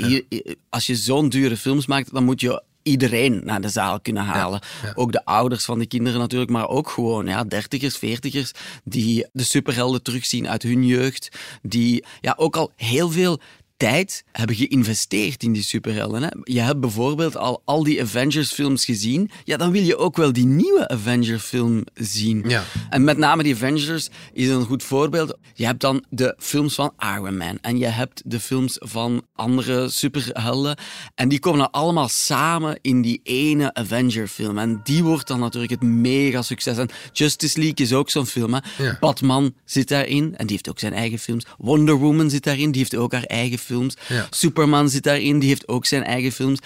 Als 0.69 0.87
je 0.87 0.95
zo'n 0.95 1.29
dure 1.29 1.57
films 1.57 1.85
maakt, 1.85 2.13
dan 2.13 2.23
moet 2.23 2.41
je 2.41 2.63
iedereen 2.87 3.41
naar 3.43 3.61
de 3.61 3.69
zaal 3.69 3.99
kunnen 3.99 4.23
halen. 4.23 4.61
ja. 4.83 4.91
Ook 4.95 5.11
de 5.11 5.25
ouders 5.25 5.65
van 5.65 5.79
die 5.79 5.87
kinderen 5.87 6.19
natuurlijk, 6.19 6.51
maar 6.51 6.67
ook 6.67 6.89
gewoon 6.89 7.25
ja, 7.25 7.43
dertigers, 7.43 7.97
veertigers 7.97 8.51
die 8.83 9.25
de 9.31 9.43
superhelden 9.43 10.03
terugzien 10.03 10.49
uit 10.49 10.63
hun 10.63 10.85
jeugd, 10.85 11.29
die 11.61 12.05
ja, 12.21 12.33
ook 12.37 12.55
al 12.55 12.71
heel 12.75 13.11
veel 13.11 13.39
tijd 13.77 14.23
hebben 14.31 14.55
geïnvesteerd 14.55 15.43
in 15.43 15.53
die 15.53 15.63
superhelden. 15.63 16.23
Hè? 16.23 16.29
Je 16.43 16.61
hebt 16.61 16.79
bijvoorbeeld 16.79 17.37
al 17.37 17.61
al 17.65 17.83
die 17.83 18.01
Avengers-films 18.01 18.85
gezien. 18.85 19.29
Ja, 19.43 19.57
dan 19.57 19.71
wil 19.71 19.81
je 19.81 19.97
ook 19.97 20.17
wel 20.17 20.33
die 20.33 20.45
nieuwe 20.45 20.87
Avenger-film 20.87 21.83
zien. 21.93 22.43
Ja. 22.47 22.63
En 22.89 23.03
met 23.03 23.17
name 23.17 23.43
die 23.43 23.53
Avengers 23.53 24.09
is 24.33 24.47
een 24.47 24.65
goed 24.65 24.83
voorbeeld. 24.83 25.37
Je 25.53 25.65
hebt 25.65 25.81
dan 25.81 26.03
de 26.09 26.35
films 26.39 26.75
van 26.75 26.93
Iron 27.15 27.37
Man 27.37 27.57
en 27.61 27.77
je 27.77 27.85
hebt 27.85 28.21
de 28.25 28.39
films 28.39 28.75
van 28.79 29.25
andere 29.35 29.89
superhelden. 29.89 30.77
En 31.15 31.29
die 31.29 31.39
komen 31.39 31.59
dan 31.59 31.71
allemaal 31.71 32.07
samen 32.07 32.79
in 32.81 33.01
die 33.01 33.19
ene 33.23 33.73
Avenger-film. 33.73 34.57
En 34.57 34.81
die 34.83 35.03
wordt 35.03 35.27
dan 35.27 35.39
natuurlijk 35.39 35.71
het 35.71 35.83
mega 35.83 36.41
succes. 36.41 36.77
En 36.77 36.89
Justice 37.13 37.59
League 37.59 37.85
is 37.85 37.93
ook 37.93 38.09
zo'n 38.09 38.25
film. 38.25 38.53
Hè? 38.53 38.59
Ja. 38.83 38.97
Batman 38.99 39.53
zit 39.65 39.87
daarin 39.87 40.23
en 40.23 40.47
die 40.47 40.55
heeft 40.55 40.69
ook 40.69 40.79
zijn 40.79 40.93
eigen 40.93 41.19
films. 41.19 41.45
Wonder 41.57 41.95
Woman 41.95 42.29
zit 42.29 42.43
daarin, 42.43 42.71
die 42.71 42.81
heeft 42.81 42.95
ook 42.95 43.11
haar 43.11 43.23
eigen 43.23 43.57
films. 43.57 43.65
Ja. 44.07 44.27
Superman 44.29 44.89
zit 44.89 45.03
daarin, 45.03 45.39
die 45.39 45.49
heeft 45.49 45.67
ook 45.67 45.85
zijn 45.85 46.03
eigen 46.03 46.31
films. 46.31 46.59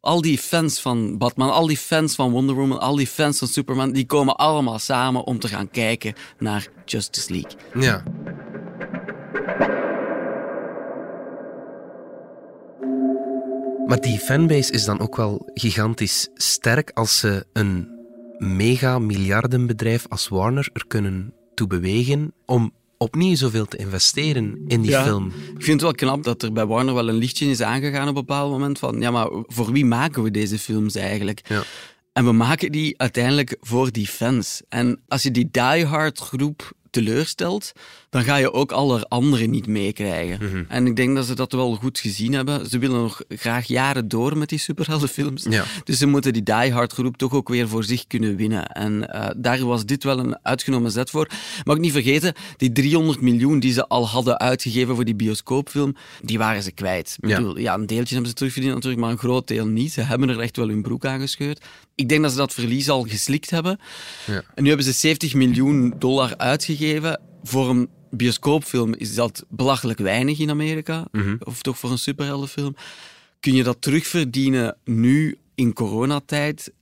Al 0.00 0.20
die 0.20 0.38
fans 0.38 0.80
van 0.80 1.18
Batman, 1.18 1.52
al 1.52 1.66
die 1.66 1.76
fans 1.76 2.14
van 2.14 2.30
Wonder 2.30 2.54
Woman, 2.54 2.80
al 2.80 2.96
die 2.96 3.06
fans 3.06 3.38
van 3.38 3.48
Superman, 3.48 3.92
die 3.92 4.06
komen 4.06 4.36
allemaal 4.36 4.78
samen 4.78 5.24
om 5.24 5.38
te 5.38 5.48
gaan 5.48 5.70
kijken 5.70 6.14
naar 6.38 6.68
Justice 6.84 7.32
League. 7.32 7.82
Ja. 7.82 8.02
Maar 13.86 14.00
die 14.00 14.18
fanbase 14.18 14.72
is 14.72 14.84
dan 14.84 15.00
ook 15.00 15.16
wel 15.16 15.50
gigantisch 15.54 16.28
sterk 16.34 16.90
als 16.94 17.18
ze 17.18 17.46
een 17.52 17.88
mega-miljardenbedrijf 18.38 20.06
als 20.08 20.28
Warner 20.28 20.68
er 20.72 20.86
kunnen 20.86 21.34
toe 21.54 21.66
bewegen 21.66 22.32
om 22.44 22.72
opnieuw 22.98 23.36
zoveel 23.36 23.66
te 23.66 23.76
investeren 23.76 24.60
in 24.66 24.80
die 24.82 24.90
Ja. 24.90 25.04
film. 25.04 25.26
Ik 25.26 25.64
vind 25.64 25.66
het 25.66 25.80
wel 25.80 25.92
knap 25.92 26.24
dat 26.24 26.42
er 26.42 26.52
bij 26.52 26.66
Warner 26.66 26.94
wel 26.94 27.08
een 27.08 27.14
lichtje 27.14 27.46
is 27.46 27.60
aangegaan 27.60 28.02
op 28.02 28.08
een 28.08 28.14
bepaald 28.14 28.50
moment 28.50 28.78
van, 28.78 29.00
ja, 29.00 29.10
maar 29.10 29.28
voor 29.46 29.72
wie 29.72 29.84
maken 29.84 30.22
we 30.22 30.30
deze 30.30 30.58
films 30.58 30.94
eigenlijk? 30.94 31.40
Ja. 31.48 31.62
En 32.12 32.24
we 32.24 32.32
maken 32.32 32.72
die 32.72 32.98
uiteindelijk 32.98 33.56
voor 33.60 33.92
die 33.92 34.06
fans. 34.06 34.62
En 34.68 35.00
als 35.08 35.22
je 35.22 35.30
die 35.30 35.48
diehard 35.50 36.18
groep 36.18 36.72
teleurstelt, 36.90 37.72
dan 38.16 38.24
ga 38.24 38.36
je 38.36 38.52
ook 38.52 38.72
alle 38.72 39.04
anderen 39.08 39.50
niet 39.50 39.66
meekrijgen. 39.66 40.66
En 40.68 40.86
ik 40.86 40.96
denk 40.96 41.16
dat 41.16 41.26
ze 41.26 41.34
dat 41.34 41.52
wel 41.52 41.74
goed 41.74 41.98
gezien 41.98 42.32
hebben. 42.32 42.66
Ze 42.68 42.78
willen 42.78 43.00
nog 43.00 43.22
graag 43.28 43.66
jaren 43.66 44.08
door 44.08 44.36
met 44.38 44.48
die 44.48 44.58
superheldenfilms. 44.58 45.46
Ja. 45.48 45.64
Dus 45.84 45.98
ze 45.98 46.06
moeten 46.06 46.32
die 46.32 46.42
diehard 46.42 46.92
groep 46.92 47.16
toch 47.16 47.32
ook 47.32 47.48
weer 47.48 47.68
voor 47.68 47.84
zich 47.84 48.06
kunnen 48.06 48.36
winnen. 48.36 48.66
En 48.66 49.10
eh, 49.12 49.30
daar 49.36 49.64
was 49.64 49.84
dit 49.84 50.04
wel 50.04 50.18
een 50.18 50.38
uitgenomen 50.42 50.90
zet 50.90 51.10
voor. 51.10 51.28
Mag 51.64 51.76
ik 51.76 51.82
niet 51.82 51.92
vergeten, 51.92 52.34
die 52.56 52.72
300 52.72 53.20
miljoen 53.20 53.60
die 53.60 53.72
ze 53.72 53.86
al 53.88 54.08
hadden 54.08 54.38
uitgegeven 54.38 54.94
voor 54.94 55.04
die 55.04 55.14
bioscoopfilm, 55.16 55.94
die 56.22 56.38
waren 56.38 56.62
ze 56.62 56.72
kwijt. 56.72 57.16
Ik 57.20 57.28
Ja. 57.28 57.36
bedoel, 57.36 57.58
ja, 57.58 57.74
een 57.74 57.86
deeltje 57.86 58.10
hebben 58.12 58.28
ze 58.30 58.36
terugverdiend 58.36 58.74
natuurlijk, 58.74 59.02
maar 59.02 59.10
een 59.10 59.18
groot 59.18 59.48
deel 59.48 59.66
niet. 59.66 59.92
Ze 59.92 60.00
hebben 60.00 60.28
er 60.28 60.40
echt 60.40 60.56
wel 60.56 60.68
hun 60.68 60.82
broek 60.82 61.04
aan 61.06 61.20
gescheurd. 61.20 61.64
Ik 61.94 62.08
denk 62.08 62.22
dat 62.22 62.30
ze 62.30 62.36
dat 62.36 62.54
verlies 62.54 62.88
al 62.90 63.02
geslikt 63.02 63.50
hebben. 63.50 63.78
Ja. 64.26 64.42
En 64.54 64.62
nu 64.62 64.68
hebben 64.68 64.86
ze 64.86 64.92
70 64.92 65.34
miljoen 65.34 65.94
dollar 65.98 66.36
uitgegeven. 66.36 67.20
Voor 67.42 67.68
een 67.70 67.88
bioscoopfilm 68.10 68.94
is 68.94 69.14
dat 69.14 69.44
belachelijk 69.48 69.98
weinig 69.98 70.38
in 70.38 70.50
Amerika. 70.50 71.04
Of 71.44 71.62
toch 71.62 71.78
voor 71.78 71.90
een 71.90 71.98
superheldenfilm. 71.98 72.76
Kun 73.40 73.54
je 73.54 73.62
dat 73.62 73.76
terugverdienen 73.80 74.76
nu 74.84 75.38
in 75.54 75.72
coronatijd? 75.72 76.72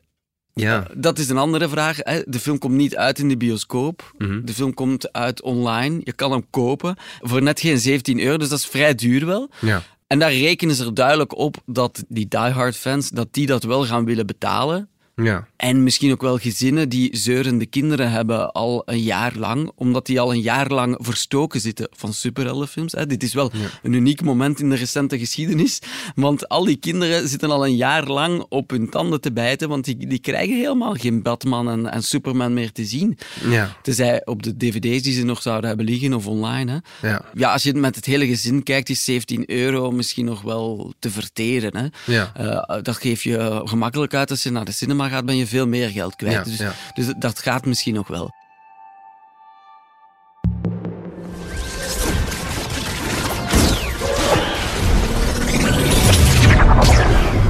Ja, 0.55 0.87
Dat 0.97 1.19
is 1.19 1.29
een 1.29 1.37
andere 1.39 1.69
vraag. 1.69 1.97
hè. 2.01 2.23
De 2.27 2.39
film 2.39 2.59
komt 2.59 2.75
niet 2.75 2.97
uit 2.97 3.19
in 3.19 3.29
de 3.29 3.37
bioscoop. 3.37 4.13
Mhm. 4.19 4.45
De 4.45 4.53
film 4.55 4.75
komt 4.75 5.13
uit 5.13 5.43
online. 5.43 6.01
Je 6.05 6.13
kan 6.13 6.31
hem 6.33 6.47
kopen 6.51 6.97
voor 7.21 7.43
net 7.43 7.61
geen 7.61 7.79
17 7.79 8.21
euro, 8.21 8.37
dus 8.37 8.49
dat 8.49 8.59
is 8.59 8.67
vrij 8.67 8.95
duur 8.95 9.27
wel. 9.27 9.51
ja. 9.61 9.83
En 10.07 10.19
daar 10.19 10.33
rekenen 10.33 10.75
ze 10.75 10.85
er 10.85 10.95
duidelijk 10.95 11.37
op 11.37 11.57
dat 11.67 12.05
die 12.09 12.29
diehard 12.29 12.77
fans 12.77 13.11
dat 13.11 13.29
die 13.31 13.47
dat 13.47 13.63
wel 13.63 13.85
gaan 13.85 14.05
willen 14.05 14.27
betalen. 14.27 14.89
Ja. 15.17 15.47
En 15.57 15.83
misschien 15.83 16.13
ook 16.13 16.23
wel 16.23 16.39
gezinnen 16.39 16.89
die 16.89 17.17
zeurende 17.17 17.67
kinderen 17.67 18.11
hebben 18.11 18.53
al 18.53 18.83
een 18.85 19.03
jaar 19.03 19.33
lang, 19.37 19.71
omdat 19.75 20.07
die 20.07 20.21
al 20.21 20.33
een 20.33 20.41
jaar 20.41 20.69
lang 20.69 20.97
verstoken 20.99 21.61
zitten 21.61 21.89
van 21.97 22.13
superheldenfilms. 22.13 22.95
Dit 23.07 23.23
is 23.23 23.35
wel 23.35 23.53
een 23.83 23.93
uniek 23.93 24.23
moment 24.23 24.61
in 24.61 24.71
de 24.71 24.77
recente 24.77 25.19
geschiedenis, 25.19 25.79
want 26.15 26.49
al 26.49 26.65
die 26.65 26.77
kinderen 26.77 27.29
zitten 27.29 27.51
al 27.51 27.67
een 27.67 27.77
jaar 27.77 28.07
lang 28.07 28.47
op 28.49 28.71
hun 28.71 28.91
tanden 28.91 29.21
te 29.21 29.33
bijten, 29.33 29.69
want 29.69 29.85
die, 29.85 30.07
die 30.07 30.19
krijgen 30.19 30.57
helemaal 30.57 30.95
geen 30.95 31.23
Batman 31.23 31.71
en, 31.71 31.91
en 31.93 32.03
Superman 32.03 32.55
meer 32.55 32.73
te 32.73 32.85
zien. 32.85 33.19
ja. 33.49 33.77
Tenzij 33.83 34.27
op 34.27 34.43
de 34.43 34.57
dvd's 34.57 35.03
die 35.03 35.13
ze 35.13 35.25
nog 35.25 35.43
zouden 35.43 35.69
hebben 35.69 35.87
liggen 35.87 36.15
of 36.15 36.27
online. 36.27 36.83
Hè. 37.01 37.09
Ja. 37.09 37.25
Ja, 37.35 37.53
als 37.53 37.63
je 37.63 37.69
het 37.69 37.79
met 37.79 37.97
het 37.97 38.05
hele 38.05 38.27
gezin 38.27 38.63
kijkt, 38.63 38.89
is 38.89 39.05
17 39.05 39.51
euro 39.51 39.91
misschien 39.91 40.25
nog 40.25 40.43
wel 40.43 40.93
te 40.99 41.11
verteren. 41.11 41.77
Hè. 41.77 42.13
Ja. 42.13 42.33
Eh, 42.35 42.83
dat 42.83 42.97
geef 42.97 43.23
je 43.23 43.61
gemakkelijk 43.65 44.15
uit 44.15 44.31
als 44.31 44.43
je 44.43 44.51
naar 44.51 44.65
de 44.65 44.73
cinema 44.73 45.04
gaat, 45.11 45.25
ben 45.25 45.37
je 45.37 45.47
veel 45.47 45.67
meer 45.67 45.89
geld 45.91 46.17
kwijt. 46.17 46.45
Dus, 46.45 46.61
dus 46.95 47.15
dat 47.17 47.39
gaat 47.39 47.67
misschien 47.67 47.95
nog 47.95 48.09
wel. 48.09 48.31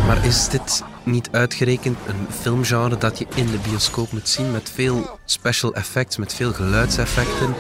Maar 0.06 0.24
is 0.24 0.48
dit 0.48 0.82
niet 1.02 1.28
uitgerekend 1.32 1.98
een 2.06 2.26
filmgenre 2.30 2.98
dat 2.98 3.18
je 3.18 3.26
in 3.34 3.46
de 3.46 3.58
bioscoop 3.68 4.12
moet 4.12 4.28
zien 4.28 4.52
met 4.52 4.70
veel 4.70 5.18
special 5.24 5.74
effects, 5.74 6.16
met 6.16 6.34
veel 6.34 6.52
geluidseffecten? 6.52 7.54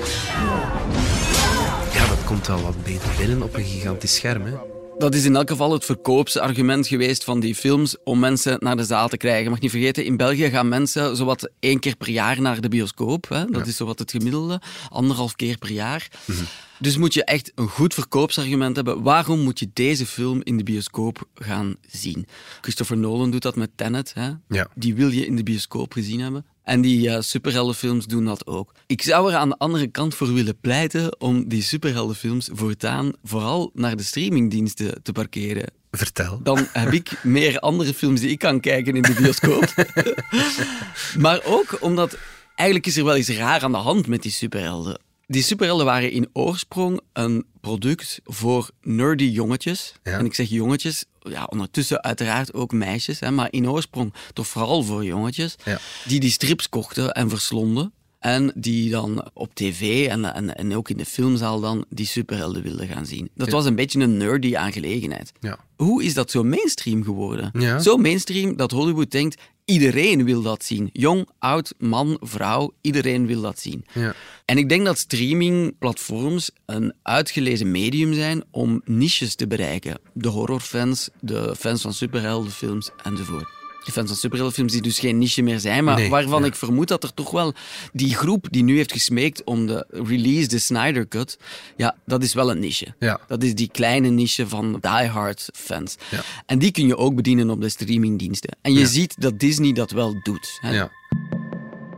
Ja, 1.92 2.06
dat 2.08 2.24
komt 2.24 2.46
wel 2.46 2.62
wat 2.62 2.84
beter 2.84 3.08
binnen 3.18 3.42
op 3.42 3.54
een 3.54 3.64
gigantisch 3.64 4.14
scherm. 4.14 4.44
Hè? 4.44 4.73
Dat 4.98 5.14
is 5.14 5.24
in 5.24 5.36
elk 5.36 5.50
geval 5.50 5.72
het 5.72 5.84
verkoopsargument 5.84 6.86
geweest 6.86 7.24
van 7.24 7.40
die 7.40 7.54
films 7.54 7.96
om 8.04 8.18
mensen 8.18 8.56
naar 8.60 8.76
de 8.76 8.84
zaal 8.84 9.08
te 9.08 9.16
krijgen. 9.16 9.50
Mag 9.50 9.60
niet 9.60 9.70
vergeten, 9.70 10.04
in 10.04 10.16
België 10.16 10.50
gaan 10.50 10.68
mensen 10.68 11.16
zowat 11.16 11.50
één 11.60 11.78
keer 11.78 11.96
per 11.96 12.10
jaar 12.10 12.40
naar 12.40 12.60
de 12.60 12.68
bioscoop. 12.68 13.28
Hè? 13.28 13.44
Dat 13.44 13.66
is 13.66 13.76
zowat 13.76 13.98
het 13.98 14.10
gemiddelde, 14.10 14.60
anderhalf 14.88 15.36
keer 15.36 15.58
per 15.58 15.70
jaar. 15.70 16.08
Dus 16.78 16.96
moet 16.96 17.14
je 17.14 17.24
echt 17.24 17.52
een 17.54 17.68
goed 17.68 17.94
verkoopsargument 17.94 18.76
hebben. 18.76 19.02
Waarom 19.02 19.40
moet 19.40 19.58
je 19.58 19.70
deze 19.72 20.06
film 20.06 20.40
in 20.42 20.56
de 20.56 20.62
bioscoop 20.62 21.28
gaan 21.34 21.76
zien? 21.86 22.26
Christopher 22.60 22.96
Nolan 22.96 23.30
doet 23.30 23.42
dat 23.42 23.56
met 23.56 23.70
Tenet. 23.74 24.14
Hè? 24.14 24.30
Ja. 24.48 24.68
Die 24.74 24.94
wil 24.94 25.08
je 25.08 25.26
in 25.26 25.36
de 25.36 25.42
bioscoop 25.42 25.92
gezien 25.92 26.20
hebben. 26.20 26.44
En 26.64 26.80
die 26.80 27.10
eh, 27.10 27.20
superheldenfilms 27.20 28.06
doen 28.06 28.24
dat 28.24 28.46
ook. 28.46 28.72
Ik 28.86 29.02
zou 29.02 29.32
er 29.32 29.36
aan 29.36 29.48
de 29.48 29.58
andere 29.58 29.86
kant 29.86 30.14
voor 30.14 30.32
willen 30.32 30.60
pleiten 30.60 31.20
om 31.20 31.48
die 31.48 31.62
superheldenfilms 31.62 32.48
voortaan 32.52 33.12
vooral 33.22 33.70
naar 33.74 33.96
de 33.96 34.02
streamingdiensten 34.02 35.02
te 35.02 35.12
parkeren. 35.12 35.72
Vertel. 35.90 36.40
Dan 36.42 36.66
heb 36.72 36.92
ik 36.92 37.24
meer 37.24 37.58
andere 37.58 37.94
films 37.94 38.20
die 38.20 38.30
ik 38.30 38.38
kan 38.38 38.60
kijken 38.60 38.96
in 38.96 39.02
de 39.02 39.14
bioscoop. 39.14 39.74
maar 41.24 41.40
ook 41.44 41.78
omdat 41.80 42.18
eigenlijk 42.54 42.88
is 42.88 42.96
er 42.96 43.04
wel 43.04 43.16
iets 43.16 43.28
raar 43.28 43.62
aan 43.62 43.72
de 43.72 43.78
hand 43.78 44.06
met 44.06 44.22
die 44.22 44.32
superhelden. 44.32 44.98
Die 45.26 45.42
superhelden 45.42 45.86
waren 45.86 46.10
in 46.10 46.28
oorsprong 46.32 47.00
een 47.12 47.44
product 47.60 48.20
voor 48.24 48.70
nerdy 48.82 49.24
jongetjes. 49.24 49.94
Ja. 50.02 50.18
En 50.18 50.24
ik 50.24 50.34
zeg 50.34 50.48
jongetjes, 50.48 51.04
ja, 51.20 51.44
ondertussen 51.44 52.02
uiteraard 52.02 52.54
ook 52.54 52.72
meisjes, 52.72 53.20
hè, 53.20 53.30
maar 53.30 53.48
in 53.50 53.70
oorsprong 53.70 54.14
toch 54.32 54.46
vooral 54.46 54.82
voor 54.82 55.04
jongetjes. 55.04 55.54
Ja. 55.64 55.78
Die 56.06 56.20
die 56.20 56.30
strips 56.30 56.68
kochten 56.68 57.12
en 57.12 57.28
verslonden. 57.28 57.92
En 58.18 58.52
die 58.54 58.90
dan 58.90 59.30
op 59.34 59.54
tv 59.54 60.08
en, 60.08 60.34
en, 60.34 60.56
en 60.56 60.76
ook 60.76 60.88
in 60.88 60.96
de 60.96 61.04
filmzaal 61.04 61.60
dan 61.60 61.84
die 61.88 62.06
superhelden 62.06 62.62
wilden 62.62 62.88
gaan 62.88 63.06
zien. 63.06 63.30
Dat 63.34 63.50
was 63.50 63.64
een 63.64 63.74
beetje 63.74 64.00
een 64.00 64.16
nerdy 64.16 64.56
aangelegenheid. 64.56 65.32
Ja. 65.40 65.58
Hoe 65.76 66.04
is 66.04 66.14
dat 66.14 66.30
zo 66.30 66.42
mainstream 66.42 67.02
geworden? 67.02 67.50
Ja. 67.58 67.78
Zo 67.78 67.96
mainstream 67.96 68.56
dat 68.56 68.70
Hollywood 68.70 69.10
denkt, 69.10 69.42
iedereen 69.64 70.24
wil 70.24 70.42
dat 70.42 70.64
zien. 70.64 70.90
Jong, 70.92 71.28
oud, 71.38 71.74
man, 71.78 72.16
vrouw, 72.20 72.74
iedereen 72.80 73.26
wil 73.26 73.40
dat 73.40 73.58
zien. 73.58 73.84
Ja. 73.92 74.14
En 74.44 74.58
ik 74.58 74.68
denk 74.68 74.84
dat 74.84 74.98
streamingplatforms 74.98 76.50
een 76.66 76.94
uitgelezen 77.02 77.70
medium 77.70 78.14
zijn 78.14 78.44
om 78.50 78.82
niches 78.84 79.34
te 79.34 79.46
bereiken. 79.46 79.98
De 80.12 80.28
horrorfans, 80.28 81.08
de 81.20 81.56
fans 81.56 81.82
van 81.82 81.94
superheldenfilms 81.94 82.90
enzovoort. 83.02 83.63
De 83.84 83.92
fans 83.92 84.08
van 84.08 84.16
superheldenfilms 84.16 84.72
die 84.72 84.82
dus 84.82 84.98
geen 84.98 85.18
niche 85.18 85.42
meer 85.42 85.60
zijn, 85.60 85.84
maar 85.84 85.96
Nee, 85.96 86.10
waarvan 86.10 86.40
ja. 86.40 86.46
ik 86.46 86.54
vermoed 86.54 86.88
dat 86.88 87.02
er 87.02 87.14
toch 87.14 87.30
wel 87.30 87.54
die 87.92 88.14
groep 88.14 88.46
die 88.50 88.62
nu 88.62 88.76
heeft 88.76 88.92
gesmeekt 88.92 89.44
om 89.44 89.66
de 89.66 89.86
release, 89.90 90.48
de 90.48 90.58
Snyder 90.58 91.08
Cut, 91.08 91.38
ja, 91.76 91.96
dat 92.06 92.22
is 92.22 92.34
wel 92.34 92.50
een 92.50 92.58
niche. 92.58 92.94
Ja. 92.98 93.20
Dat 93.28 93.42
is 93.42 93.54
die 93.54 93.68
kleine 93.68 94.08
niche 94.08 94.48
van 94.48 94.78
diehard 94.80 95.48
fans. 95.52 95.96
Ja. 96.10 96.20
En 96.46 96.58
die 96.58 96.70
kun 96.70 96.86
je 96.86 96.96
ook 96.96 97.14
bedienen 97.14 97.50
op 97.50 97.60
de 97.60 97.68
streamingdiensten. 97.68 98.56
En 98.62 98.72
je 98.72 98.86
ziet 98.86 99.14
dat 99.18 99.38
Disney 99.38 99.72
dat 99.72 99.90
wel 99.90 100.22
doet. 100.22 100.58
Hè. 100.60 100.70
Ja. 100.74 100.90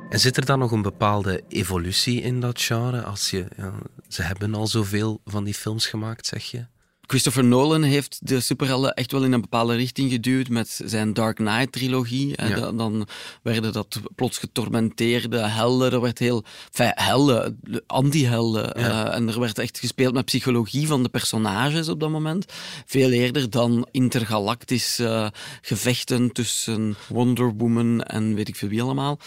En 0.09 0.21
zit 0.21 0.37
er 0.37 0.45
dan 0.45 0.59
nog 0.59 0.71
een 0.71 0.83
bepaalde 0.83 1.43
evolutie 1.49 2.23
in 2.23 2.41
dat 2.41 2.61
genre? 2.63 3.03
Als 3.03 3.31
je, 3.31 3.47
ja, 3.57 3.73
ze 4.09 4.23
hebben 4.23 4.55
al 4.55 4.67
zoveel 4.67 5.21
van 5.25 5.45
die 5.45 5.55
films 5.55 5.87
gemaakt, 5.87 6.27
zeg 6.27 6.45
je? 6.45 6.67
Christopher 7.07 7.45
Nolan 7.45 7.83
heeft 7.83 8.19
de 8.23 8.41
superhelden 8.41 8.95
echt 8.95 9.13
wel 9.13 9.25
in 9.25 9.33
een 9.33 9.41
bepaalde 9.41 9.75
richting 9.75 10.11
geduwd 10.11 10.49
met 10.49 10.81
zijn 10.85 11.15
Dark 11.15 11.37
Knight-trilogie. 11.37 12.29
Ja. 12.37 12.49
Dan, 12.49 12.77
dan 12.77 13.09
werden 13.43 13.73
dat 13.73 14.01
plots 14.15 14.39
getormenteerde 14.39 15.39
helden. 15.39 15.93
Er 15.93 16.01
werd 16.01 16.19
heel... 16.19 16.45
Enfin, 16.73 16.93
helden, 16.95 17.61
anti-helden. 17.87 18.81
Ja. 18.81 19.07
eh, 19.07 19.15
en 19.15 19.29
er 19.29 19.41
werd 19.41 19.59
echt 19.59 19.79
gespeeld 19.79 20.15
met 20.15 20.25
psychologie 20.25 20.87
van 20.87 21.03
de 21.03 21.09
personages 21.09 21.89
op 21.89 22.01
dat 22.01 22.11
moment. 22.11 22.53
Veel 22.87 23.11
eerder 23.11 23.51
dan 23.51 23.89
intergalactische 23.91 25.33
gevechten 25.63 26.33
tussen 26.33 26.97
Wonder 27.09 27.55
Woman 27.57 28.03
en 28.03 28.35
weet 28.35 28.49
ik 28.49 28.57
veel 28.57 28.69
wie 28.69 28.83
allemaal. 28.83 29.19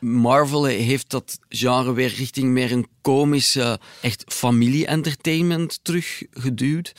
Marvel 0.00 0.64
heeft 0.64 1.10
dat 1.10 1.38
genre 1.48 1.92
weer 1.92 2.14
richting 2.14 2.50
meer 2.50 2.72
een 2.72 2.86
komische, 3.06 3.78
echt 4.00 4.24
familie-entertainment 4.26 5.78
teruggeduwd. 5.82 6.92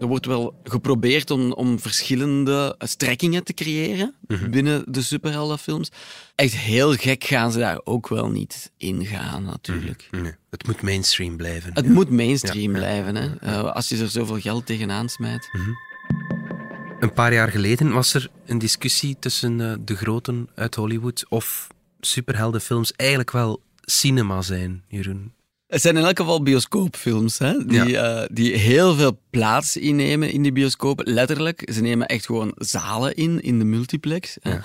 Er 0.00 0.06
wordt 0.06 0.26
wel 0.26 0.60
geprobeerd 0.64 1.30
om, 1.30 1.52
om 1.52 1.80
verschillende 1.80 2.74
strekkingen 2.78 3.44
te 3.44 3.54
creëren 3.54 4.14
binnen 4.50 4.84
de 4.92 5.02
superheldenfilms. 5.02 5.90
Echt 6.34 6.56
heel 6.56 6.94
gek 6.94 7.24
gaan 7.24 7.52
ze 7.52 7.58
daar 7.58 7.80
ook 7.84 8.08
wel 8.08 8.30
niet 8.30 8.70
in 8.76 9.06
gaan, 9.06 9.42
natuurlijk. 9.42 10.08
Nee, 10.10 10.32
het 10.50 10.66
moet 10.66 10.82
mainstream 10.82 11.36
blijven. 11.36 11.74
Het 11.74 11.84
ja. 11.84 11.92
moet 11.92 12.10
mainstream 12.10 12.72
Ja, 12.72 12.78
blijven, 12.78 13.16
hè? 13.16 13.36
Eh, 13.36 13.72
als 13.72 13.88
je 13.88 13.98
er 13.98 14.08
zoveel 14.08 14.40
geld 14.40 14.66
tegenaan 14.66 15.08
smijt. 15.08 15.50
Een 17.00 17.12
paar 17.12 17.32
jaar 17.32 17.50
geleden 17.50 17.92
was 17.92 18.14
er 18.14 18.30
een 18.46 18.58
discussie 18.58 19.16
tussen 19.18 19.60
eh, 19.60 19.76
de 19.80 19.96
groten 19.96 20.48
uit 20.54 20.74
Hollywood 20.74 21.26
of 21.28 21.68
superheldenfilms 22.00 22.92
eigenlijk 22.92 23.30
wel 23.30 23.62
cinema 23.80 24.42
zijn, 24.42 24.82
Jeroen. 24.88 25.36
Het 25.68 25.80
zijn 25.80 25.96
in 25.96 26.04
elk 26.04 26.18
geval 26.18 26.42
bioscoopfilms, 26.42 27.38
hè? 27.38 27.64
Die, 27.66 27.98
eh, 27.98 28.26
die 28.32 28.56
heel 28.56 28.94
veel 28.94 29.20
plaats 29.30 29.76
innemen 29.76 30.30
in 30.32 30.42
die 30.42 30.52
bioscoop. 30.52 31.00
Letterlijk, 31.04 31.70
ze 31.72 31.80
nemen 31.80 32.06
echt 32.06 32.26
gewoon 32.26 32.52
zalen 32.56 33.14
in, 33.14 33.40
in 33.42 33.58
de 33.58 33.64
multiplex. 33.64 34.36
Hè? 34.40 34.58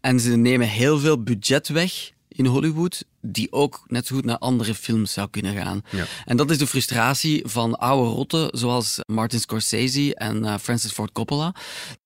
En 0.00 0.20
ze 0.20 0.36
nemen 0.36 0.68
heel 0.68 0.98
veel 0.98 1.22
budget 1.22 1.68
weg 1.68 2.10
in 2.28 2.46
Hollywood 2.46 3.04
die 3.22 3.52
ook 3.52 3.82
net 3.86 4.06
zo 4.06 4.14
goed 4.14 4.24
naar 4.24 4.38
andere 4.38 4.74
films 4.74 5.12
zou 5.12 5.28
kunnen 5.30 5.54
gaan. 5.54 5.82
Ja. 5.90 6.04
En 6.24 6.36
dat 6.36 6.50
is 6.50 6.58
de 6.58 6.66
frustratie 6.66 7.42
van 7.46 7.78
oude 7.78 8.10
rotten 8.10 8.48
zoals 8.52 8.98
Martin 9.06 9.40
Scorsese 9.40 10.14
en 10.14 10.44
uh, 10.44 10.54
Francis 10.60 10.92
Ford 10.92 11.12
Coppola. 11.12 11.54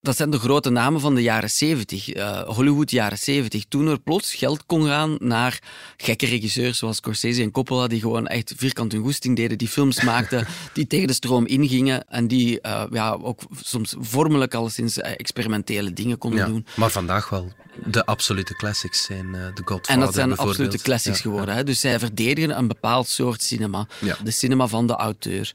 Dat 0.00 0.16
zijn 0.16 0.30
de 0.30 0.38
grote 0.38 0.70
namen 0.70 1.00
van 1.00 1.14
de 1.14 1.22
jaren 1.22 1.50
70, 1.50 2.14
uh, 2.14 2.22
eh, 2.22 2.48
Hollywood 2.48 2.90
jaren 2.90 3.18
70. 3.18 3.64
Toen 3.68 3.88
er 3.88 4.00
plots 4.00 4.34
geld 4.34 4.66
kon 4.66 4.86
gaan 4.86 5.16
naar 5.18 5.62
gekke 5.96 6.26
regisseurs 6.26 6.78
zoals 6.78 6.96
Scorsese 6.96 7.42
en 7.42 7.50
Coppola, 7.50 7.86
die 7.86 8.00
gewoon 8.00 8.26
echt 8.26 8.52
vierkant 8.56 8.92
hun 8.92 9.02
goesting 9.02 9.36
deden, 9.36 9.58
die 9.58 9.68
films 9.68 10.02
maakten, 10.12 10.46
die 10.72 10.86
tegen 10.86 11.06
de 11.06 11.12
stroom 11.12 11.46
ingingen 11.46 12.08
en 12.08 12.28
die 12.28 12.58
uh, 12.62 12.84
ja, 12.90 13.18
ook 13.22 13.40
soms 13.60 13.94
vormelijk 13.98 14.54
alleszins 14.54 14.98
experimentele 14.98 15.92
dingen 15.92 16.18
konden 16.18 16.38
ja, 16.38 16.46
doen. 16.46 16.66
Maar 16.76 16.90
vandaag 16.90 17.28
wel 17.28 17.52
de 17.84 18.06
absolute 18.06 18.54
classics 18.54 19.04
zijn 19.04 19.32
de 19.32 19.62
Godfather 19.64 19.94
En 19.94 20.00
dat 20.00 20.14
zijn 20.14 20.36
absolute 20.36 20.78
classics 20.78 21.03
geworden. 21.12 21.54
Hè? 21.54 21.64
Dus 21.64 21.80
zij 21.80 21.98
verdedigen 21.98 22.58
een 22.58 22.68
bepaald 22.68 23.08
soort 23.08 23.42
cinema. 23.42 23.86
De 24.22 24.30
cinema 24.30 24.66
van 24.66 24.86
de 24.86 24.92
auteur. 24.92 25.52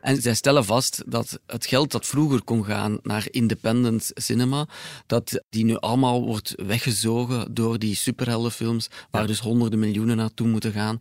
En 0.00 0.22
zij 0.22 0.34
stellen 0.34 0.64
vast 0.64 1.02
dat 1.06 1.38
het 1.46 1.66
geld 1.66 1.90
dat 1.90 2.06
vroeger 2.06 2.42
kon 2.42 2.64
gaan 2.64 2.98
naar 3.02 3.26
independent 3.30 4.10
cinema, 4.14 4.66
dat 5.06 5.42
die 5.50 5.64
nu 5.64 5.76
allemaal 5.76 6.22
wordt 6.24 6.52
weggezogen 6.56 7.54
door 7.54 7.78
die 7.78 7.96
superheldenfilms, 7.96 8.88
waar 9.10 9.26
dus 9.26 9.38
honderden 9.38 9.78
miljoenen 9.78 10.16
naartoe 10.16 10.48
moeten 10.48 10.72
gaan. 10.72 11.00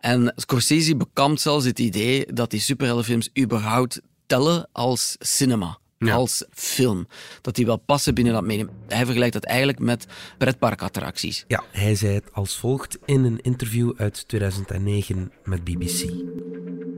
En 0.00 0.32
Scorsese 0.36 0.96
bekampt 0.96 1.40
zelfs 1.40 1.64
het 1.64 1.78
idee 1.78 2.26
dat 2.32 2.50
die 2.50 2.60
superheldenfilms 2.60 3.28
überhaupt 3.38 4.00
tellen 4.26 4.68
als 4.72 5.16
cinema 5.18 5.78
als 5.98 6.44
film. 6.50 7.06
Dat 7.40 7.54
die 7.54 7.66
wel 7.66 7.76
passen 7.76 8.14
binnen 8.14 8.32
dat 8.32 8.44
medium. 8.44 8.70
Hij 8.86 9.04
vergelijkt 9.04 9.34
dat 9.34 9.44
eigenlijk 9.44 9.78
met 9.78 10.06
pretparkattracties. 10.38 11.44
Ja, 11.48 11.64
hij 11.70 11.94
zei 11.94 12.14
het 12.14 12.32
als 12.32 12.56
volgt 12.56 12.98
in 13.04 13.24
een 13.24 13.40
interview 13.40 13.92
uit 13.96 14.28
2009 14.28 15.32
met 15.44 15.64
BBC. 15.64 16.10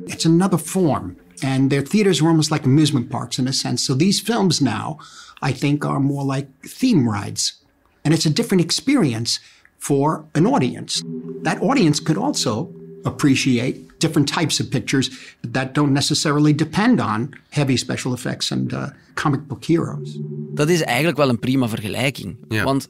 It's 0.05 0.27
another 0.27 0.59
form. 0.59 1.17
And 1.39 1.71
their 1.71 1.85
theaters 1.85 2.21
are 2.21 2.29
almost 2.29 2.51
like 2.51 2.65
amusement 2.65 3.09
parks 3.09 3.39
in 3.39 3.47
a 3.47 3.53
sense. 3.53 3.85
So 3.85 3.97
these 3.97 4.23
films 4.25 4.61
now, 4.61 5.01
I 5.49 5.53
think, 5.53 5.85
are 5.85 6.01
more 6.01 6.35
like 6.35 6.49
theme 6.61 7.11
rides. 7.11 7.65
And 8.03 8.15
it's 8.15 8.27
a 8.27 8.31
different 8.31 8.63
experience 8.63 9.41
for 9.79 10.25
an 10.33 10.47
audience. 10.47 11.03
That 11.43 11.61
audience 11.61 12.03
could 12.03 12.19
also 12.19 12.71
appreciate 13.05 13.90
different 14.01 14.33
types 14.33 14.61
of 14.61 14.69
pictures 14.69 15.37
that 15.51 15.75
don't 15.75 15.93
necessarily 15.93 16.55
depend 16.55 17.01
on 17.01 17.35
heavy 17.49 17.77
special 17.77 18.13
effects 18.13 18.53
and 18.53 18.73
uh, 18.73 18.87
comic 19.15 19.47
book 19.47 19.65
heroes. 19.65 20.19
Dat 20.55 20.69
is 20.69 20.83
eigenlijk 20.83 21.17
wel 21.17 21.29
een 21.29 21.39
prima 21.39 21.69
vergelijking. 21.69 22.37
Want 22.65 22.89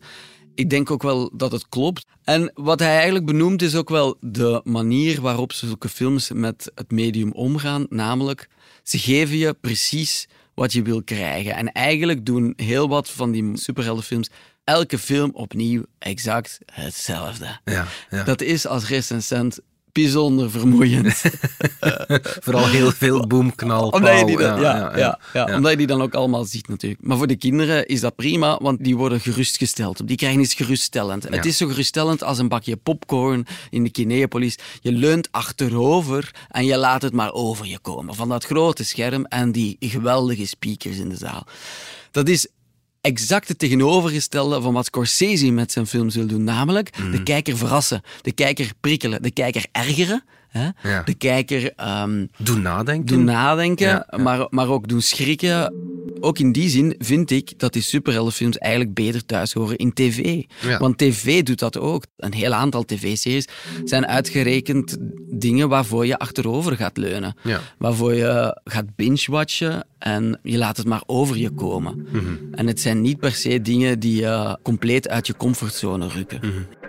ik 0.55 0.71
denk 0.71 0.91
ook 0.91 1.03
wel 1.03 1.31
dat 1.37 1.53
het 1.53 1.69
klopt. 1.69 2.07
En 2.25 2.53
wat 2.55 2.79
hij 2.79 2.95
eigenlijk 2.95 3.27
benoemt 3.27 3.63
is 3.63 3.75
ook 3.75 3.89
wel 3.89 4.17
de 4.21 4.61
manier 4.65 5.21
waarop 5.21 5.53
zulke 5.53 5.89
films 5.89 6.31
met 6.33 6.71
het 6.75 6.91
medium 6.91 7.33
omgaan. 7.33 7.87
Namelijk, 7.89 8.49
ze 8.83 8.99
geven 8.99 9.37
je 9.37 9.57
precies 9.61 10.29
wat 10.55 10.73
je 10.73 10.83
wil 10.83 11.03
krijgen. 11.03 11.55
En 11.55 11.73
eigenlijk 11.73 12.27
doen 12.27 12.53
heel 12.57 12.89
wat 12.89 13.11
van 13.11 13.31
die 13.31 13.51
superheldenfilms 13.57 14.31
elke 14.65 14.99
film 14.99 15.31
opnieuw 15.33 15.85
exact 15.99 16.59
hetzelfde. 16.73 17.59
Ja, 17.65 17.87
ja. 18.11 18.25
Dat 18.25 18.43
is 18.43 18.67
als 18.67 18.89
recensent 18.89 19.61
bijzonder 19.93 20.51
vermoeiend. 20.51 21.23
Vooral 22.45 22.67
heel 22.67 22.93
veel 22.93 23.27
boomknal. 23.27 23.89
Omdat 23.89 24.19
je, 24.19 24.27
die 24.27 24.39
dan, 24.39 24.61
ja, 24.61 24.97
ja, 24.97 25.19
ja, 25.33 25.55
omdat 25.57 25.71
je 25.71 25.77
die 25.77 25.87
dan 25.87 26.03
ook 26.03 26.15
allemaal 26.15 26.45
ziet 26.45 26.69
natuurlijk. 26.69 27.03
Maar 27.03 27.17
voor 27.17 27.27
de 27.27 27.37
kinderen 27.37 27.87
is 27.87 28.01
dat 28.01 28.17
prima, 28.17 28.59
want 28.63 28.85
die 28.85 28.97
worden 28.97 29.21
gerustgesteld. 29.21 30.07
Die 30.07 30.17
krijgen 30.17 30.41
iets 30.41 30.55
geruststellend. 30.55 31.29
Het 31.29 31.47
is 31.47 31.57
zo 31.57 31.67
geruststellend 31.67 32.23
als 32.23 32.39
een 32.39 32.49
bakje 32.49 32.77
popcorn 32.77 33.47
in 33.71 33.83
de 33.83 33.91
Kinepolis. 33.91 34.59
Je 34.81 34.93
leunt 34.93 35.29
achterover 35.31 36.31
en 36.49 36.65
je 36.65 36.77
laat 36.77 37.03
het 37.03 37.13
maar 37.13 37.33
over 37.33 37.67
je 37.67 37.79
komen. 37.79 38.15
Van 38.15 38.29
dat 38.29 38.45
grote 38.45 38.85
scherm 38.85 39.25
en 39.25 39.53
die 39.53 39.77
geweldige 39.81 40.47
speakers 40.47 40.99
in 40.99 41.09
de 41.09 41.17
zaal. 41.17 41.47
Dat 42.11 42.29
is 42.29 42.47
exact 43.01 43.49
het 43.49 43.59
tegenovergestelde 43.59 44.61
van 44.61 44.73
wat 44.73 44.87
Scorsese 44.87 45.51
met 45.51 45.73
zijn 45.73 45.87
films 45.87 46.15
wil 46.15 46.27
doen. 46.27 46.45
Namelijk 46.45 46.93
de 46.97 47.03
mhm. 47.03 47.23
kijker 47.23 47.57
verrassen, 47.57 48.03
de 48.23 48.33
kijker 48.33 48.73
prikkelen, 48.81 49.23
de 49.23 49.31
kijker 49.31 49.65
ergeren. 49.73 50.25
Hè? 50.51 50.69
De 51.05 51.15
kijker... 51.15 51.73
Um, 52.03 52.31
doen 52.39 52.63
nadenken. 52.63 53.17
Doen 53.17 53.25
nadenken, 53.25 54.07
Maar, 54.23 54.47
maar 54.51 54.69
ook 54.69 54.89
doen 54.89 55.03
schrikken. 55.03 55.75
Ook 56.21 56.39
in 56.39 56.53
die 56.53 56.69
zin 56.69 56.95
vind 56.99 57.31
ik 57.31 57.59
dat 57.59 57.73
die 57.73 57.83
superheldenfilms 57.83 58.59
eigenlijk 58.59 58.95
beter 58.95 59.27
thuis 59.27 59.53
horen 59.53 59.77
in 59.77 59.93
tv. 59.93 60.43
Want 60.79 60.99
tv 60.99 61.43
doet 61.43 61.59
dat 61.59 61.79
ook. 61.79 62.05
Een 62.17 62.35
heel 62.35 62.53
aantal 62.53 62.85
tv-series 62.85 63.49
zijn 63.85 64.07
uitgerekend 64.07 64.97
dingen 65.31 65.69
waarvoor 65.69 66.07
je 66.07 66.19
achterover 66.19 66.77
gaat 66.77 66.97
leunen. 66.97 67.35
Waarvoor 67.79 68.15
je 68.15 68.61
gaat 68.65 68.97
binge-watchen 68.97 69.85
en 69.99 70.39
je 70.43 70.59
laat 70.59 70.77
het 70.77 70.87
maar 70.87 71.03
over 71.07 71.37
je 71.37 71.51
komen. 71.51 72.07
Mhm. 72.13 72.35
En 72.53 72.67
het 72.67 72.81
zijn 72.81 73.01
niet 73.01 73.19
per 73.19 73.33
se 73.33 73.63
dingen 73.63 73.99
die 73.99 74.21
je 74.21 74.59
compleet 74.63 75.09
uit 75.09 75.27
je 75.27 75.37
comfortzone 75.37 76.09
rukken. 76.09 76.39
Mhm. 76.43 76.80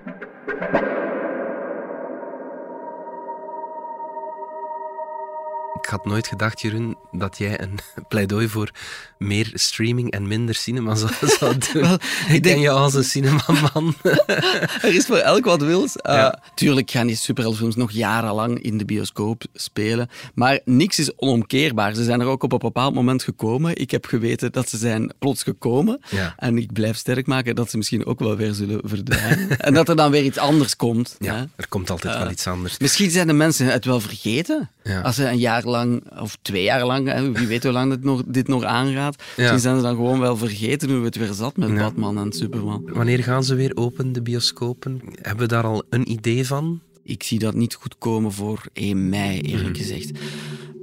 Ik 5.82 5.90
had 5.90 6.06
nooit 6.06 6.28
gedacht, 6.28 6.62
Jeroen, 6.62 6.98
dat 7.12 7.38
jij 7.38 7.62
een 7.62 7.80
pleidooi 8.10 8.48
voor 8.48 8.72
meer 9.18 9.52
streaming 9.54 10.12
en 10.12 10.28
minder 10.28 10.56
cinema 10.56 10.96
zou, 11.02 11.12
zou 11.20 11.58
doen. 11.58 11.82
Wel, 11.82 11.98
ik 12.30 12.44
denk 12.44 12.62
je 12.62 12.70
als 12.70 12.94
een 12.94 13.04
cinemaman. 13.04 13.96
er 14.82 14.96
is 14.96 15.06
voor 15.06 15.18
elk 15.18 15.46
wat 15.46 15.62
wils. 15.62 15.96
Uh, 16.04 16.30
Tuurlijk 16.56 16.92
gaan 16.92 17.08
die 17.08 17.16
superheldenfilms 17.16 17.76
nog 17.76 17.92
jarenlang 17.92 18.62
in 18.62 18.78
de 18.78 18.86
bioscoop 18.86 19.44
spelen. 19.54 20.10
Maar 20.34 20.60
niks 20.66 21.00
is 21.00 21.18
onomkeerbaar. 21.18 21.96
Ze 21.96 22.04
zijn 22.04 22.20
er 22.20 22.28
ook 22.28 22.44
op 22.44 22.52
een 22.52 22.60
bepaald 22.60 22.94
moment 22.94 23.24
gekomen. 23.24 23.76
Ik 23.76 23.92
heb 23.92 24.06
geweten 24.06 24.52
dat 24.52 24.70
ze 24.70 24.78
zijn 24.78 25.14
plots 25.20 25.44
gekomen. 25.44 26.02
En 26.38 26.58
ik 26.58 26.74
blijf 26.74 26.98
sterk 26.98 27.28
maken 27.28 27.56
dat 27.56 27.70
ze 27.70 27.78
misschien 27.78 28.06
ook 28.06 28.20
wel 28.20 28.36
weer 28.36 28.54
zullen 28.54 28.80
verdwijnen. 28.84 29.60
en 29.60 29.74
dat 29.74 29.90
er 29.90 29.96
dan 29.96 30.12
weer 30.12 30.24
iets 30.24 30.38
anders 30.38 30.76
komt. 30.76 31.16
Ja, 31.20 31.48
er 31.56 31.68
komt 31.68 31.90
altijd 31.90 32.18
wel 32.18 32.32
iets 32.32 32.48
anders. 32.48 32.78
Misschien 32.78 33.12
zijn 33.12 33.28
de 33.28 33.34
mensen 33.34 33.66
het 33.66 33.86
wel 33.86 34.00
vergeten. 34.00 34.70
Als 35.04 35.16
ze 35.16 35.28
een 35.28 35.38
jaar 35.38 35.64
lang, 35.72 36.20
of 36.20 36.38
twee 36.42 36.64
jaar 36.64 36.86
lang, 36.86 37.34
wie 37.38 37.48
weet 37.48 37.64
hoe 37.64 37.72
lang 37.72 37.90
dit 37.90 38.04
nog, 38.04 38.24
dit 38.28 38.48
nog 38.48 38.64
aangaat, 38.64 39.24
misschien 39.38 39.60
zijn 39.60 39.76
ze 39.76 39.82
dan 39.82 39.96
gewoon 39.96 40.20
wel 40.20 40.38
vergeten 40.38 40.90
hoe 40.90 41.00
we 41.00 41.06
het 41.06 41.16
weer 41.16 41.34
zat 41.34 41.58
met 41.58 41.76
Batman 41.76 42.18
en 42.18 42.32
Superman. 42.32 42.90
Wanneer 42.94 43.24
gaan 43.24 43.44
ze 43.44 43.56
weer 43.56 43.72
open, 43.76 44.12
de 44.12 44.22
bioscopen? 44.22 45.02
Hebben 45.22 45.48
we 45.48 45.54
daar 45.54 45.64
al 45.64 45.84
een 45.90 46.12
idee 46.12 46.48
van? 46.48 46.80
Ik 47.04 47.24
zie 47.24 47.40
dat 47.40 47.54
niet 47.54 47.74
goed 47.74 47.96
komen 47.98 48.32
voor 48.32 48.64
1 48.74 49.10
mei, 49.10 49.40
eerlijk 49.40 49.78
mhm. 49.78 49.78
gezegd. 49.78 50.12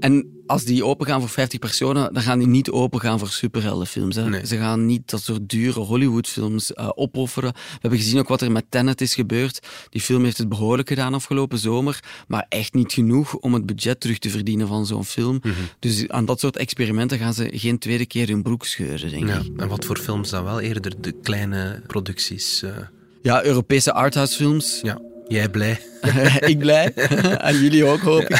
En 0.00 0.42
als 0.46 0.64
die 0.64 0.84
open 0.84 1.06
gaan 1.06 1.20
voor 1.20 1.28
50 1.28 1.58
personen, 1.58 2.14
dan 2.14 2.22
gaan 2.22 2.38
die 2.38 2.48
niet 2.48 2.70
open 2.70 3.00
gaan 3.00 3.18
voor 3.18 3.28
superheldenfilms. 3.28 4.16
Hè. 4.16 4.46
Ze 4.46 4.56
gaan 4.56 4.86
niet 4.86 5.10
dat 5.10 5.22
soort 5.22 5.48
dure 5.48 5.80
Hollywoodfilms 5.80 6.70
uh, 6.70 6.88
opofferen. 6.94 7.52
We 7.52 7.78
hebben 7.80 7.98
gezien 7.98 8.18
ook 8.18 8.28
wat 8.28 8.40
er 8.40 8.52
met 8.52 8.64
Tenet 8.68 9.00
is 9.00 9.14
gebeurd. 9.14 9.66
Die 9.90 10.00
film 10.00 10.24
heeft 10.24 10.38
het 10.38 10.48
behoorlijk 10.48 10.88
gedaan 10.88 11.14
afgelopen 11.14 11.58
zomer, 11.58 12.00
maar 12.28 12.46
echt 12.48 12.74
niet 12.74 12.92
genoeg 12.92 13.34
om 13.34 13.54
het 13.54 13.66
budget 13.66 14.00
terug 14.00 14.18
te 14.18 14.30
verdienen 14.30 14.68
van 14.68 14.86
zo'n 14.86 15.04
film. 15.04 15.38
Mhm. 15.42 15.54
Dus 15.78 16.08
aan 16.08 16.24
dat 16.24 16.40
soort 16.40 16.56
experimenten 16.56 17.18
gaan 17.18 17.34
ze 17.34 17.50
geen 17.52 17.78
tweede 17.78 18.06
keer 18.06 18.28
hun 18.28 18.42
broek 18.42 18.64
scheuren, 18.64 19.10
denk 19.10 19.28
ja. 19.28 19.38
ik. 19.38 19.60
En 19.60 19.68
wat 19.68 19.84
voor 19.84 19.98
films 19.98 20.30
dan 20.30 20.44
wel? 20.44 20.60
Eerder 20.60 21.00
de 21.00 21.12
kleine 21.22 21.82
producties? 21.86 22.62
Uh... 22.62 22.70
Ja, 23.22 23.44
Europese 23.44 23.92
arthouse-films. 23.92 24.80
Ja. 24.82 25.00
Jij 25.28 25.48
blij? 25.48 25.80
ik 26.52 26.58
blij. 26.58 26.92
en 27.48 27.60
jullie 27.60 27.84
ook, 27.84 28.00
hoop 28.00 28.22
ik. 28.22 28.30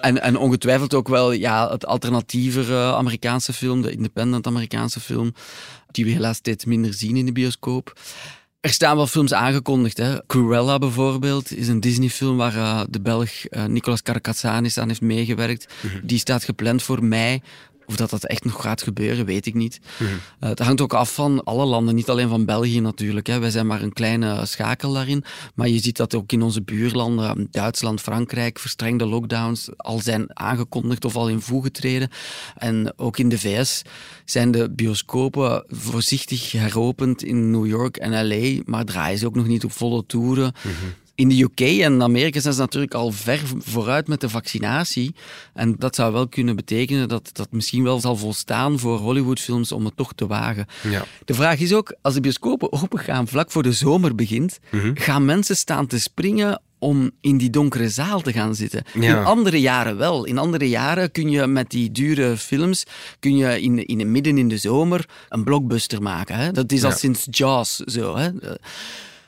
en, 0.00 0.22
en 0.22 0.36
ongetwijfeld 0.36 0.94
ook 0.94 1.08
wel 1.08 1.32
ja, 1.32 1.70
het 1.70 1.86
alternatievere 1.86 2.94
Amerikaanse 2.94 3.52
film, 3.52 3.82
de 3.82 3.90
independent 3.90 4.46
Amerikaanse 4.46 5.00
film, 5.00 5.34
die 5.90 6.04
we 6.04 6.10
helaas 6.10 6.36
steeds 6.36 6.64
minder 6.64 6.94
zien 6.94 7.16
in 7.16 7.26
de 7.26 7.32
bioscoop. 7.32 8.00
Er 8.60 8.70
staan 8.70 8.96
wel 8.96 9.06
films 9.06 9.32
aangekondigd. 9.32 9.96
Hè. 9.96 10.26
Cruella 10.26 10.78
bijvoorbeeld 10.78 11.56
is 11.56 11.68
een 11.68 11.80
Disney-film 11.80 12.36
waar 12.36 12.54
uh, 12.54 12.80
de 12.88 13.00
Belg 13.00 13.30
uh, 13.50 13.64
Nicolas 13.64 14.02
Carcassanis 14.02 14.78
aan 14.78 14.88
heeft 14.88 15.00
meegewerkt. 15.00 15.72
Mhm. 15.80 16.06
Die 16.06 16.18
staat 16.18 16.44
gepland 16.44 16.82
voor 16.82 17.04
mei. 17.04 17.40
Of 17.92 17.98
dat 17.98 18.10
dat 18.10 18.24
echt 18.24 18.44
nog 18.44 18.62
gaat 18.62 18.82
gebeuren, 18.82 19.24
weet 19.24 19.46
ik 19.46 19.54
niet. 19.54 19.80
Eh, 19.98 20.48
het 20.48 20.58
hangt 20.58 20.80
ook 20.80 20.94
af 20.94 21.14
van 21.14 21.44
alle 21.44 21.64
landen, 21.64 21.94
niet 21.94 22.08
alleen 22.08 22.28
van 22.28 22.44
België 22.44 22.80
natuurlijk. 22.80 23.26
Hè. 23.26 23.38
Wij 23.38 23.50
zijn 23.50 23.66
maar 23.66 23.82
een 23.82 23.92
kleine 23.92 24.46
schakel 24.46 24.92
daarin. 24.92 25.24
Maar 25.54 25.68
je 25.68 25.78
ziet 25.78 25.96
dat 25.96 26.14
ook 26.14 26.32
in 26.32 26.42
onze 26.42 26.62
buurlanden, 26.62 27.48
Duitsland, 27.50 28.00
Frankrijk, 28.00 28.58
verstrengde 28.58 29.06
lockdowns 29.06 29.68
al 29.76 30.00
zijn 30.00 30.38
aangekondigd 30.38 31.04
of 31.04 31.16
al 31.16 31.28
in 31.28 31.40
voege 31.40 31.70
treden. 31.70 32.08
En 32.56 32.92
ook 32.96 33.18
in 33.18 33.28
de 33.28 33.38
VS 33.38 33.82
zijn 34.24 34.50
de 34.50 34.70
bioscopen 34.70 35.64
voorzichtig 35.68 36.52
heropend 36.52 37.22
in 37.22 37.50
New 37.50 37.66
York 37.66 37.96
en 37.96 38.26
LA, 38.26 38.62
maar 38.64 38.84
draaien 38.84 39.18
ze 39.18 39.26
ook 39.26 39.34
nog 39.34 39.46
niet 39.46 39.64
op 39.64 39.72
volle 39.72 40.06
toeren. 40.06 40.52
Mhm. 40.62 40.72
In 41.14 41.28
de 41.28 41.42
UK 41.42 41.60
en 41.60 42.02
Amerika 42.02 42.40
zijn 42.40 42.54
ze 42.54 42.60
natuurlijk 42.60 42.94
al 42.94 43.10
ver 43.10 43.40
vooruit 43.58 44.08
met 44.08 44.20
de 44.20 44.28
vaccinatie. 44.28 45.14
En 45.54 45.74
dat 45.78 45.94
zou 45.94 46.12
wel 46.12 46.28
kunnen 46.28 46.56
betekenen 46.56 47.08
dat 47.08 47.30
dat 47.32 47.48
misschien 47.50 47.82
wel 47.82 48.00
zal 48.00 48.16
volstaan 48.16 48.78
voor 48.78 48.98
Hollywoodfilms 48.98 49.72
om 49.72 49.84
het 49.84 49.96
toch 49.96 50.12
te 50.14 50.26
wagen. 50.26 50.66
Ja. 50.82 51.04
De 51.24 51.34
vraag 51.34 51.58
is 51.58 51.72
ook, 51.74 51.96
als 52.02 52.14
de 52.14 52.20
bioscopen 52.20 52.72
opengaan 52.72 53.28
vlak 53.28 53.50
voor 53.50 53.62
de 53.62 53.72
zomer 53.72 54.14
begint, 54.14 54.58
gaan 54.94 55.24
mensen 55.24 55.56
staan 55.56 55.86
te 55.86 56.00
springen 56.00 56.60
om 56.78 57.10
in 57.20 57.36
die 57.36 57.50
donkere 57.50 57.88
zaal 57.88 58.20
te 58.20 58.32
gaan 58.32 58.54
zitten. 58.54 58.84
Ja. 59.00 59.18
In 59.18 59.24
andere 59.24 59.60
jaren 59.60 59.96
wel. 59.96 60.24
In 60.24 60.38
andere 60.38 60.68
jaren 60.68 61.10
kun 61.10 61.30
je 61.30 61.46
met 61.46 61.70
die 61.70 61.90
dure 61.92 62.36
films 62.36 62.84
kun 63.18 63.36
je 63.36 63.60
in, 63.60 63.86
in, 63.86 64.10
midden 64.12 64.38
in 64.38 64.48
de 64.48 64.56
zomer 64.56 65.08
een 65.28 65.44
blockbuster 65.44 66.02
maken. 66.02 66.36
Hè? 66.36 66.52
Dat 66.52 66.72
is 66.72 66.84
al 66.84 66.90
Ja. 66.90 66.96
sinds 66.96 67.26
Jaws 67.30 67.76
zo. 67.76 68.16
Hè? 68.16 68.26
Eh, 68.40 68.50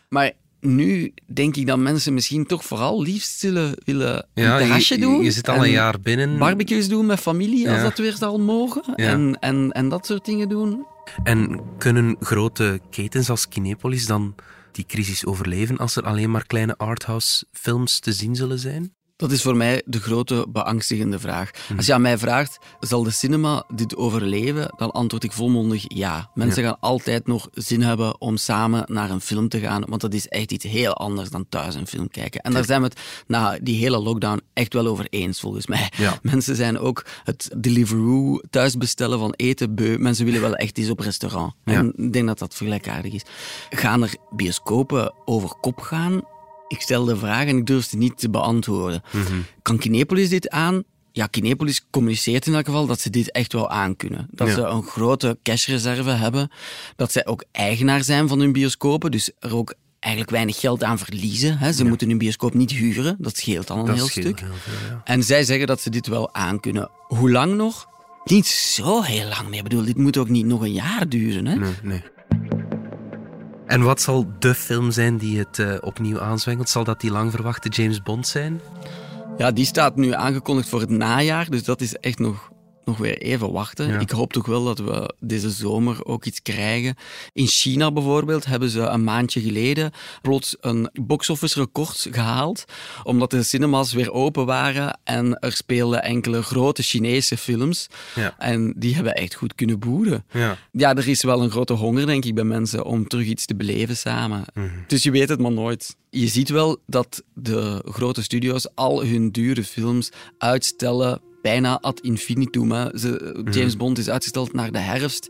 Maar 0.08 0.32
nu 0.64 1.14
denk 1.26 1.56
ik 1.56 1.66
dat 1.66 1.78
mensen 1.78 2.14
misschien 2.14 2.46
toch 2.46 2.64
vooral 2.64 3.02
liefst 3.02 3.38
zullen 3.38 3.74
willen 3.84 4.26
een 4.34 4.42
Ja, 4.44 4.58
terrasje 4.58 4.94
je, 4.94 5.00
doen. 5.00 5.22
je 5.22 5.30
zit 5.30 5.48
al 5.48 5.56
een 5.56 5.62
en 5.62 5.70
jaar 5.70 6.00
binnen. 6.00 6.38
Barbecues 6.38 6.88
doen 6.88 7.06
met 7.06 7.20
familie, 7.20 7.70
als 7.70 7.82
dat 7.82 7.98
weer 7.98 8.16
zal 8.16 8.38
mogen. 8.38 8.82
Ja. 8.96 9.08
En, 9.08 9.36
en, 9.40 9.72
en 9.72 9.88
dat 9.88 10.06
soort 10.06 10.24
dingen 10.24 10.48
doen. 10.48 10.86
En 11.22 11.60
kunnen 11.78 12.16
grote 12.20 12.80
ketens 12.90 13.30
als 13.30 13.48
Kinepolis 13.48 14.06
dan 14.06 14.34
die 14.72 14.84
crisis 14.86 15.26
overleven 15.26 15.78
als 15.78 15.96
er 15.96 16.02
alleen 16.02 16.30
maar 16.30 16.46
kleine 16.46 16.76
arthouse 16.76 17.44
films 17.52 17.98
te 17.98 18.12
zien 18.12 18.36
zullen 18.36 18.58
zijn? 18.58 18.94
Dat 19.16 19.32
is 19.32 19.42
voor 19.42 19.56
mij 19.56 19.82
de 19.86 20.00
grote 20.00 20.46
beangstigende 20.48 21.18
vraag. 21.18 21.50
Mhm. 21.50 21.76
Als 21.76 21.86
je 21.86 21.94
aan 21.94 22.02
mij 22.02 22.18
vraagt, 22.18 22.58
zal 22.80 23.02
de 23.02 23.10
cinema 23.10 23.64
dit 23.74 23.96
overleven? 23.96 24.74
Dan 24.76 24.90
antwoord 24.90 25.24
ik 25.24 25.32
volmondig 25.32 25.84
ja. 25.86 26.30
Mensen 26.34 26.62
gaan 26.62 26.80
altijd 26.80 27.26
nog 27.26 27.48
zin 27.52 27.82
hebben 27.82 28.20
om 28.20 28.36
samen 28.36 28.84
naar 28.86 29.10
een 29.10 29.20
film 29.20 29.48
te 29.48 29.60
gaan, 29.60 29.84
want 29.88 30.00
dat 30.00 30.14
is 30.14 30.28
echt 30.28 30.52
iets 30.52 30.64
heel 30.64 30.94
anders 30.94 31.30
dan 31.30 31.46
thuis 31.48 31.74
een 31.74 31.86
film 31.86 32.08
kijken. 32.08 32.40
En 32.40 32.52
daar 32.52 32.64
zijn 32.64 32.80
we 32.80 32.86
het 32.86 33.00
na 33.26 33.58
die 33.62 33.78
hele 33.78 33.98
lockdown 33.98 34.42
echt 34.52 34.72
wel 34.72 34.86
over 34.86 35.06
eens, 35.10 35.40
volgens 35.40 35.66
mij. 35.66 35.90
Ja. 35.96 36.18
Mensen 36.32 36.56
zijn 36.56 36.78
ook 36.78 37.06
het 37.24 37.50
Deliveroo 37.56 38.40
thuis 38.50 38.76
bestellen 38.76 39.18
van 39.18 39.32
eten 39.36 39.74
beu. 39.74 39.98
Mensen 39.98 40.24
willen 40.24 40.40
wel 40.40 40.54
echt 40.54 40.78
eens 40.78 40.90
op 40.90 41.00
restaurant. 41.00 41.54
Ja. 41.64 41.74
En 41.74 41.92
ik 41.96 42.12
denk 42.12 42.26
dat 42.26 42.38
dat 42.38 42.54
vergelijkaardig 42.54 43.12
is. 43.12 43.22
Gaan 43.70 44.02
er 44.02 44.14
bioscopen 44.30 45.14
over 45.24 45.56
kop 45.60 45.80
gaan? 45.80 46.22
Ik 46.68 46.80
stel 46.80 47.04
de 47.04 47.16
vraag 47.16 47.46
en 47.46 47.56
ik 47.56 47.66
durf 47.66 47.84
ze 47.84 47.96
niet 47.96 48.18
te 48.18 48.30
beantwoorden. 48.30 49.02
Kan 49.62 49.78
Kinepolis 49.78 50.28
dit 50.28 50.48
aan? 50.50 50.82
Ja, 51.12 51.26
Kinepolis 51.26 51.86
communiceert 51.90 52.46
in 52.46 52.54
elk 52.54 52.64
geval 52.64 52.86
dat 52.86 53.00
ze 53.00 53.10
dit 53.10 53.30
echt 53.32 53.52
wel 53.52 53.70
aankunnen. 53.70 54.28
Dat 54.30 54.48
Ja. 54.48 54.54
ze 54.54 54.60
een 54.60 54.82
grote 54.82 55.38
cashreserve 55.42 56.10
hebben. 56.10 56.50
Dat 56.96 57.12
zij 57.12 57.26
ook 57.26 57.44
eigenaar 57.52 58.04
zijn 58.04 58.28
van 58.28 58.38
hun 58.40 58.52
bioscopen. 58.52 59.10
Dus 59.10 59.30
er 59.38 59.56
ook 59.56 59.74
eigenlijk 60.00 60.32
weinig 60.34 60.60
geld 60.60 60.82
aan 60.84 60.98
verliezen. 60.98 61.58
Hè. 61.58 61.72
Ze 61.72 61.84
moeten 61.84 62.08
hun 62.08 62.18
bioscoop 62.18 62.54
niet 62.54 62.70
huren. 62.70 63.16
Dat 63.18 63.36
scheelt 63.36 63.70
al 63.70 63.78
een 63.78 63.84
Dat 63.86 63.94
heel 63.94 64.08
stuk. 64.08 64.40
heel 64.40 64.48
veel, 64.54 64.88
ja. 64.88 65.00
En 65.04 65.22
zij 65.22 65.44
zeggen 65.44 65.66
dat 65.66 65.80
ze 65.80 65.90
dit 65.90 66.06
wel 66.06 66.34
aankunnen. 66.34 66.90
Hoe 67.06 67.30
lang 67.30 67.54
nog? 67.54 67.88
Niet 68.24 68.46
zo 68.46 69.02
heel 69.02 69.28
lang 69.28 69.48
meer. 69.48 69.58
Ik 69.58 69.62
bedoel, 69.62 69.84
dit 69.84 69.96
moet 69.96 70.16
ook 70.16 70.28
niet 70.28 70.46
nog 70.46 70.60
een 70.62 70.72
jaar 70.72 71.08
duren. 71.08 71.46
Hè? 71.46 71.54
Nee, 71.54 71.72
nee. 71.82 72.02
En 73.66 73.82
wat 73.82 74.00
zal 74.00 74.26
de 74.38 74.54
film 74.54 74.90
zijn 74.90 75.16
die 75.16 75.38
het 75.38 75.58
eh, 75.58 75.74
opnieuw 75.80 76.20
aanzwengelt? 76.20 76.68
Zal 76.68 76.84
dat 76.84 77.00
die 77.00 77.10
lang 77.10 77.30
verwachte 77.30 77.68
James 77.68 78.02
Bond 78.02 78.26
zijn? 78.26 78.60
Ja, 79.38 79.50
die 79.50 79.64
staat 79.64 79.96
nu 79.96 80.12
aangekondigd 80.12 80.68
voor 80.68 80.80
het 80.80 80.90
najaar, 80.90 81.50
dus 81.50 81.64
dat 81.64 81.80
is 81.80 81.96
echt 81.96 82.18
nog, 82.18 82.50
nog 82.84 82.96
weer 82.96 83.18
even 83.18 83.52
wachten. 83.52 83.88
Ja. 83.88 83.98
Ik 83.98 84.10
hoop 84.10 84.32
toch 84.32 84.46
wel 84.46 84.64
dat 84.64 84.78
we 84.78 85.14
deze 85.20 85.50
zomer 85.50 86.04
ook 86.04 86.24
iets 86.24 86.42
krijgen. 86.42 86.96
In 87.32 87.46
China 87.46 87.92
bijvoorbeeld 87.92 88.44
hebben 88.44 88.70
ze 88.70 88.80
een 88.80 89.04
maandje 89.04 89.40
geleden 89.40 89.92
plots 90.22 90.56
een 90.60 90.90
box-office 90.92 91.60
record 91.60 92.06
gehaald, 92.10 92.64
omdat 93.02 93.30
de 93.30 93.42
cinemas 93.42 93.92
weer 93.92 94.12
open 94.12 94.46
waren 94.46 94.98
en 95.04 95.38
er 95.38 95.52
speelden 95.52 96.02
enkele 96.02 96.42
grote 96.42 96.82
Chinese 96.82 97.36
films. 97.36 97.86
Ja. 98.14 98.34
En 98.38 98.74
die 98.76 98.94
hebben 98.94 99.14
echt 99.14 99.34
goed 99.34 99.54
kunnen 99.54 99.78
boeren. 99.78 100.24
Ja. 100.30 100.58
Ja, 100.72 100.94
er 100.94 101.08
is 101.08 101.22
wel 101.22 101.42
een 101.42 101.50
grote 101.50 101.72
honger, 101.72 102.06
denk 102.06 102.24
ik, 102.24 102.34
bij 102.34 102.44
mensen 102.44 102.84
om 102.84 103.08
terug 103.08 103.26
iets 103.26 103.46
te 103.46 103.56
beleven 103.56 103.96
samen. 103.96 104.44
Dus 104.86 105.02
je 105.02 105.10
weet 105.10 105.28
het 105.28 105.40
maar 105.40 105.52
nooit. 105.52 105.96
Je 106.10 106.28
ziet 106.28 106.48
wel 106.48 106.78
dat 106.86 107.22
de 107.34 107.82
grote 107.84 108.22
studio's 108.22 108.68
al 108.74 109.04
hun 109.04 109.30
dure 109.30 109.64
films 109.64 110.10
uitstellen 110.38 111.20
bijna 111.44 111.80
ad 111.80 112.00
infinitum. 112.00 112.72
Hè. 112.72 112.98
Ze, 112.98 113.42
James 113.50 113.76
Bond 113.76 113.98
is 113.98 114.10
uitgesteld 114.10 114.52
naar 114.52 114.72
de 114.72 114.78
herfst. 114.78 115.28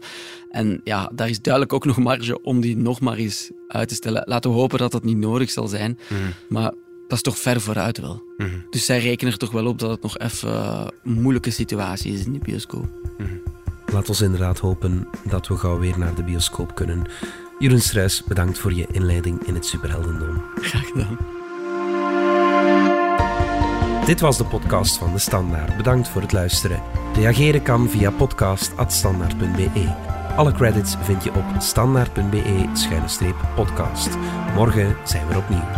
En 0.50 0.81
ja, 0.85 1.11
daar 1.14 1.29
is 1.29 1.40
duidelijk 1.40 1.72
ook 1.72 1.85
nog 1.85 1.98
marge 1.98 2.42
om 2.42 2.61
die 2.61 2.77
nog 2.77 3.00
maar 3.00 3.16
eens 3.16 3.50
uit 3.68 3.88
te 3.88 3.94
stellen. 3.94 4.22
Laten 4.27 4.50
we 4.50 4.57
hopen 4.57 4.79
dat 4.79 4.92
dat 4.92 5.05
niet 5.05 5.16
nodig 5.16 5.50
zal 5.50 5.68
zijn. 5.68 5.98
Maar 6.48 6.72
dat 7.09 7.16
is 7.16 7.22
toch 7.22 7.38
ver 7.38 7.61
vooruit 7.61 7.98
wel. 7.98 8.22
Dus 8.70 8.85
zij 8.85 9.00
rekenen 9.00 9.33
er 9.33 9.38
toch 9.38 9.50
wel 9.50 9.66
op 9.66 9.79
dat 9.79 9.90
het 9.90 10.03
nog 10.03 10.18
even 10.18 10.48
eh, 10.48 10.87
een 11.05 11.22
moeilijke 11.22 11.50
situatie 11.50 12.12
is 12.12 12.24
in 12.24 12.33
de 12.33 12.38
bioscoop. 12.38 12.88
Laat 13.92 14.09
ons 14.09 14.20
inderdaad 14.20 14.59
hopen 14.59 15.09
dat 15.24 15.48
we 15.48 15.57
gauw 15.57 15.79
weer 15.79 15.98
naar 15.98 16.14
de 16.14 16.24
bioscoop 16.24 16.74
kunnen. 16.74 17.07
Jeroen 17.59 17.81
Struijs, 17.81 18.22
bedankt 18.24 18.59
voor 18.59 18.72
je 18.72 18.87
inleiding 18.92 19.46
in 19.46 19.55
het 19.55 19.66
superheldendom. 19.66 20.42
Graag 20.55 20.87
gedaan. 20.87 21.18
Dit 24.07 24.21
was 24.21 24.38
de 24.38 24.45
podcast 24.45 24.99
van 24.99 25.12
De 25.12 25.19
Standaard. 25.19 25.77
Bedankt 25.77 26.09
voor 26.09 26.21
het 26.21 26.33
luisteren. 26.33 26.83
Reageren 27.14 27.62
kan 27.62 27.88
via 27.88 28.11
podcast.standaard.be. 28.11 29.95
Alle 30.37 30.53
credits 30.53 30.97
vind 31.03 31.25
je 31.25 31.35
op 31.35 31.45
standaard.be-podcast. 31.59 34.09
Morgen 34.55 34.97
zijn 35.05 35.29
we 35.29 35.37
opnieuw. 35.37 35.69